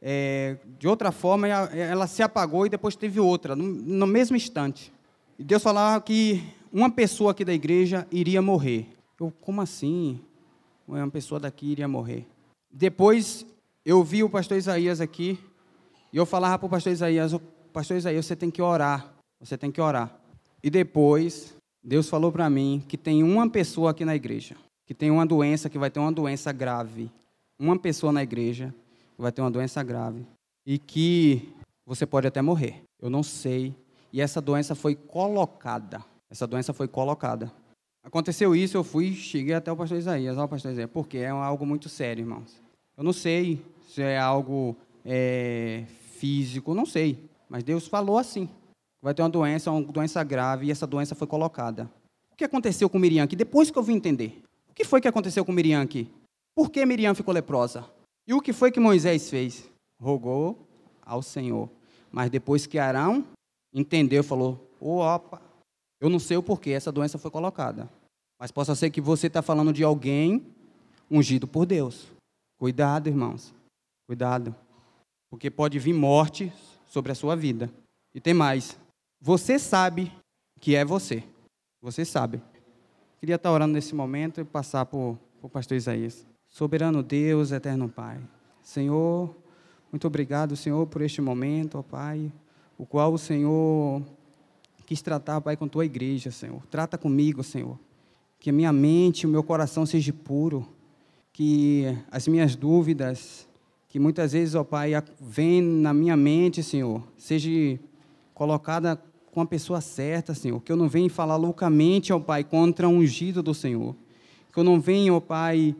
é, 0.00 0.56
de 0.78 0.88
outra 0.88 1.12
forma, 1.12 1.46
ela 1.46 2.06
se 2.06 2.22
apagou 2.22 2.64
e 2.64 2.70
depois 2.70 2.96
teve 2.96 3.20
outra, 3.20 3.54
no, 3.54 3.64
no 3.64 4.06
mesmo 4.06 4.36
instante. 4.36 4.92
E 5.38 5.44
Deus 5.44 5.62
falava 5.62 6.00
que 6.02 6.42
uma 6.72 6.90
pessoa 6.90 7.32
aqui 7.32 7.44
da 7.44 7.52
igreja 7.52 8.06
iria 8.10 8.40
morrer. 8.40 8.88
Eu, 9.18 9.32
como 9.40 9.60
assim? 9.60 10.20
Uma 10.88 11.10
pessoa 11.10 11.38
daqui 11.38 11.66
iria 11.66 11.86
morrer. 11.86 12.26
Depois, 12.72 13.44
eu 13.84 14.02
vi 14.02 14.22
o 14.22 14.30
pastor 14.30 14.56
Isaías 14.56 15.00
aqui, 15.00 15.38
e 16.12 16.16
eu 16.16 16.24
falava 16.24 16.58
para 16.58 16.66
o 16.66 16.70
pastor 16.70 16.92
Isaías, 16.92 17.32
pastor 17.72 17.96
Isaías, 17.96 18.24
você 18.24 18.34
tem 18.34 18.50
que 18.50 18.62
orar, 18.62 19.12
você 19.38 19.58
tem 19.58 19.70
que 19.70 19.80
orar. 19.80 20.18
E 20.62 20.70
depois, 20.70 21.54
Deus 21.82 22.08
falou 22.08 22.30
para 22.30 22.48
mim 22.50 22.82
que 22.86 22.96
tem 22.96 23.22
uma 23.22 23.48
pessoa 23.48 23.90
aqui 23.90 24.04
na 24.04 24.14
igreja, 24.14 24.56
que 24.86 24.94
tem 24.94 25.10
uma 25.10 25.24
doença, 25.24 25.70
que 25.70 25.78
vai 25.78 25.90
ter 25.90 26.00
uma 26.00 26.12
doença 26.12 26.52
grave. 26.52 27.10
Uma 27.58 27.78
pessoa 27.78 28.12
na 28.12 28.22
igreja 28.22 28.74
vai 29.18 29.32
ter 29.32 29.40
uma 29.40 29.50
doença 29.50 29.82
grave 29.82 30.26
e 30.66 30.78
que 30.78 31.48
você 31.86 32.06
pode 32.06 32.26
até 32.26 32.40
morrer. 32.42 32.82
Eu 33.00 33.10
não 33.10 33.22
sei. 33.22 33.74
E 34.12 34.20
essa 34.20 34.40
doença 34.40 34.74
foi 34.74 34.94
colocada. 34.94 36.04
Essa 36.30 36.46
doença 36.46 36.72
foi 36.72 36.86
colocada. 36.86 37.52
Aconteceu 38.02 38.54
isso, 38.54 38.76
eu 38.76 38.84
fui, 38.84 39.12
cheguei 39.12 39.54
até 39.54 39.70
o 39.70 39.76
pastor 39.76 39.98
Isaías. 39.98 40.38
Ó, 40.38 40.46
pastor 40.46 40.72
Isaías, 40.72 40.90
porque 40.90 41.18
é 41.18 41.28
algo 41.28 41.66
muito 41.66 41.88
sério, 41.88 42.22
irmãos. 42.22 42.60
Eu 42.96 43.04
não 43.04 43.12
sei 43.12 43.62
se 43.88 44.02
é 44.02 44.18
algo 44.18 44.76
é, 45.04 45.84
físico, 46.16 46.74
não 46.74 46.86
sei. 46.86 47.18
Mas 47.48 47.64
Deus 47.64 47.86
falou 47.86 48.18
assim. 48.18 48.48
Vai 49.02 49.14
ter 49.14 49.22
uma 49.22 49.28
doença, 49.28 49.70
uma 49.70 49.82
doença 49.82 50.22
grave, 50.22 50.66
e 50.66 50.70
essa 50.70 50.86
doença 50.86 51.14
foi 51.14 51.26
colocada. 51.26 51.90
O 52.32 52.36
que 52.36 52.44
aconteceu 52.44 52.88
com 52.88 52.98
Miriam 52.98 53.24
aqui? 53.24 53.34
Depois 53.34 53.70
que 53.70 53.78
eu 53.78 53.82
vim 53.82 53.94
entender. 53.94 54.42
O 54.68 54.74
que 54.74 54.84
foi 54.84 55.00
que 55.00 55.08
aconteceu 55.08 55.44
com 55.44 55.52
Miriam 55.52 55.82
aqui? 55.82 56.08
Por 56.54 56.70
que 56.70 56.84
Miriam 56.84 57.14
ficou 57.14 57.32
leprosa? 57.32 57.84
E 58.26 58.34
o 58.34 58.40
que 58.40 58.52
foi 58.52 58.70
que 58.70 58.80
Moisés 58.80 59.30
fez? 59.30 59.68
Rogou 60.00 60.66
ao 61.02 61.22
Senhor. 61.22 61.68
Mas 62.10 62.30
depois 62.30 62.66
que 62.66 62.78
Arão 62.78 63.24
entendeu, 63.72 64.22
falou: 64.22 64.70
opa, 64.80 65.40
eu 66.00 66.08
não 66.08 66.18
sei 66.18 66.36
o 66.36 66.42
porquê 66.42 66.70
essa 66.70 66.92
doença 66.92 67.18
foi 67.18 67.30
colocada. 67.30 67.88
Mas 68.38 68.50
possa 68.50 68.74
ser 68.74 68.90
que 68.90 69.00
você 69.00 69.26
está 69.26 69.42
falando 69.42 69.72
de 69.72 69.84
alguém 69.84 70.46
ungido 71.10 71.46
por 71.46 71.66
Deus. 71.66 72.06
Cuidado, 72.58 73.08
irmãos. 73.08 73.52
Cuidado. 74.06 74.54
Porque 75.30 75.50
pode 75.50 75.78
vir 75.78 75.92
morte 75.92 76.52
sobre 76.86 77.12
a 77.12 77.14
sua 77.14 77.36
vida. 77.36 77.70
E 78.14 78.20
tem 78.20 78.32
mais. 78.32 78.78
Você 79.22 79.58
sabe 79.58 80.10
que 80.58 80.74
é 80.74 80.82
você. 80.82 81.22
Você 81.82 82.06
sabe. 82.06 82.40
Queria 83.18 83.36
estar 83.36 83.52
orando 83.52 83.74
nesse 83.74 83.94
momento 83.94 84.40
e 84.40 84.44
passar 84.44 84.86
para 84.86 84.98
o 84.98 85.48
pastor 85.52 85.76
Isaías. 85.76 86.26
Soberano 86.48 87.02
Deus, 87.02 87.52
eterno 87.52 87.86
Pai. 87.86 88.18
Senhor, 88.62 89.36
muito 89.92 90.06
obrigado, 90.06 90.56
Senhor, 90.56 90.86
por 90.86 91.02
este 91.02 91.20
momento, 91.20 91.78
ó 91.78 91.82
Pai, 91.82 92.32
o 92.78 92.86
qual 92.86 93.12
o 93.12 93.18
Senhor 93.18 94.02
quis 94.86 95.02
tratar, 95.02 95.40
Pai, 95.42 95.54
com 95.54 95.68
tua 95.68 95.84
igreja, 95.84 96.30
Senhor. 96.30 96.62
Trata 96.70 96.96
comigo, 96.96 97.44
Senhor. 97.44 97.78
Que 98.38 98.48
a 98.48 98.52
minha 98.54 98.72
mente, 98.72 99.26
o 99.26 99.28
meu 99.28 99.42
coração 99.42 99.84
seja 99.84 100.14
puro. 100.14 100.66
Que 101.30 101.84
as 102.10 102.26
minhas 102.26 102.56
dúvidas, 102.56 103.46
que 103.86 103.98
muitas 103.98 104.32
vezes, 104.32 104.54
ó 104.54 104.64
Pai, 104.64 104.92
vêm 105.20 105.60
na 105.60 105.92
minha 105.92 106.16
mente, 106.16 106.62
Senhor, 106.62 107.06
seja 107.18 107.78
colocada 108.32 108.98
com 109.32 109.40
a 109.40 109.46
pessoa 109.46 109.80
certa, 109.80 110.34
Senhor. 110.34 110.60
Que 110.60 110.72
eu 110.72 110.76
não 110.76 110.88
venha 110.88 111.08
falar 111.08 111.36
loucamente, 111.36 112.12
ó 112.12 112.18
Pai, 112.18 112.44
contra 112.44 112.88
o 112.88 112.92
ungido 112.92 113.42
do 113.42 113.54
Senhor. 113.54 113.94
Que 114.52 114.58
eu 114.58 114.64
não 114.64 114.80
venha, 114.80 115.14
ó 115.14 115.20
Pai, 115.20 115.74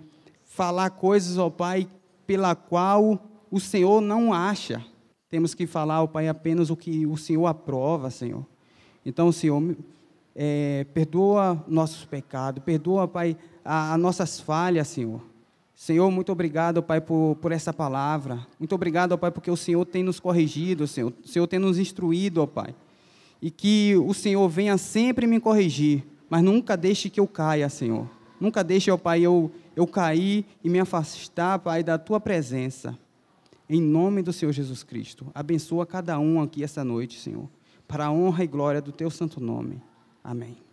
falar 0.45 0.91
coisas, 0.91 1.39
ó 1.39 1.51
Pai, 1.51 1.89
pela 2.27 2.55
qual 2.55 3.19
o 3.51 3.59
Senhor 3.59 4.01
não 4.01 4.33
acha. 4.33 4.85
Temos 5.29 5.55
que 5.55 5.67
falar, 5.67 6.03
ó 6.03 6.07
Pai, 6.07 6.29
apenas 6.29 6.71
o 6.71 6.77
que 6.77 7.07
o 7.07 7.17
Senhor 7.17 7.47
aprova, 7.47 8.11
Senhor. 8.11 8.47
Então, 9.05 9.33
Senhor, 9.33 9.77
é, 10.35 10.87
perdoa 10.93 11.65
nossos 11.67 12.05
pecados, 12.05 12.63
perdoa, 12.63 13.09
Pai, 13.09 13.37
as 13.65 13.99
nossas 13.99 14.41
falhas, 14.41 14.89
Senhor. 14.89 15.21
Senhor, 15.75 16.11
muito 16.11 16.31
obrigado, 16.31 16.83
Pai, 16.83 17.01
por, 17.01 17.37
por 17.41 17.53
essa 17.53 17.73
palavra. 17.73 18.47
Muito 18.59 18.75
obrigado, 18.75 19.17
Pai, 19.17 19.31
porque 19.31 19.51
o 19.51 19.57
Senhor 19.57 19.85
tem 19.87 20.03
nos 20.03 20.21
corrigido, 20.21 20.87
Senhor. 20.87 21.13
O 21.25 21.27
Senhor 21.27 21.47
tem 21.47 21.59
nos 21.59 21.79
instruído, 21.79 22.47
Pai. 22.47 22.75
E 23.41 23.51
que 23.51 23.97
o 23.97 24.13
Senhor 24.13 24.49
venha 24.49 24.77
sempre 24.77 25.27
me 25.27 25.41
corrigir, 25.41 26.05
mas 26.29 26.43
nunca 26.43 26.77
deixe 26.77 27.09
que 27.09 27.21
eu 27.21 27.27
caia, 27.27 27.69
Senhor. 27.69 28.09
Nunca 28.41 28.65
deixe, 28.65 28.91
ó 28.91 28.97
Pai, 28.97 29.21
eu, 29.21 29.51
eu 29.77 29.87
cair 29.87 30.47
e 30.63 30.69
me 30.69 30.79
afastar, 30.79 31.59
Pai, 31.59 31.83
da 31.83 31.99
Tua 31.99 32.21
presença. 32.21 32.99
Em 33.69 33.81
nome 33.81 34.23
do 34.23 34.33
Senhor 34.33 34.53
Jesus 34.53 34.83
Cristo. 34.83 35.27
Abençoa 35.35 35.87
cada 35.87 36.19
um 36.19 36.41
aqui 36.41 36.65
essa 36.65 36.83
noite, 36.83 37.21
Senhor. 37.21 37.49
Para 37.87 38.07
a 38.07 38.13
honra 38.13 38.45
e 38.45 38.47
glória 38.47 38.81
do 38.81 38.93
Teu 38.93 39.11
santo 39.11 39.41
nome. 39.41 39.83
Amém. 40.25 40.70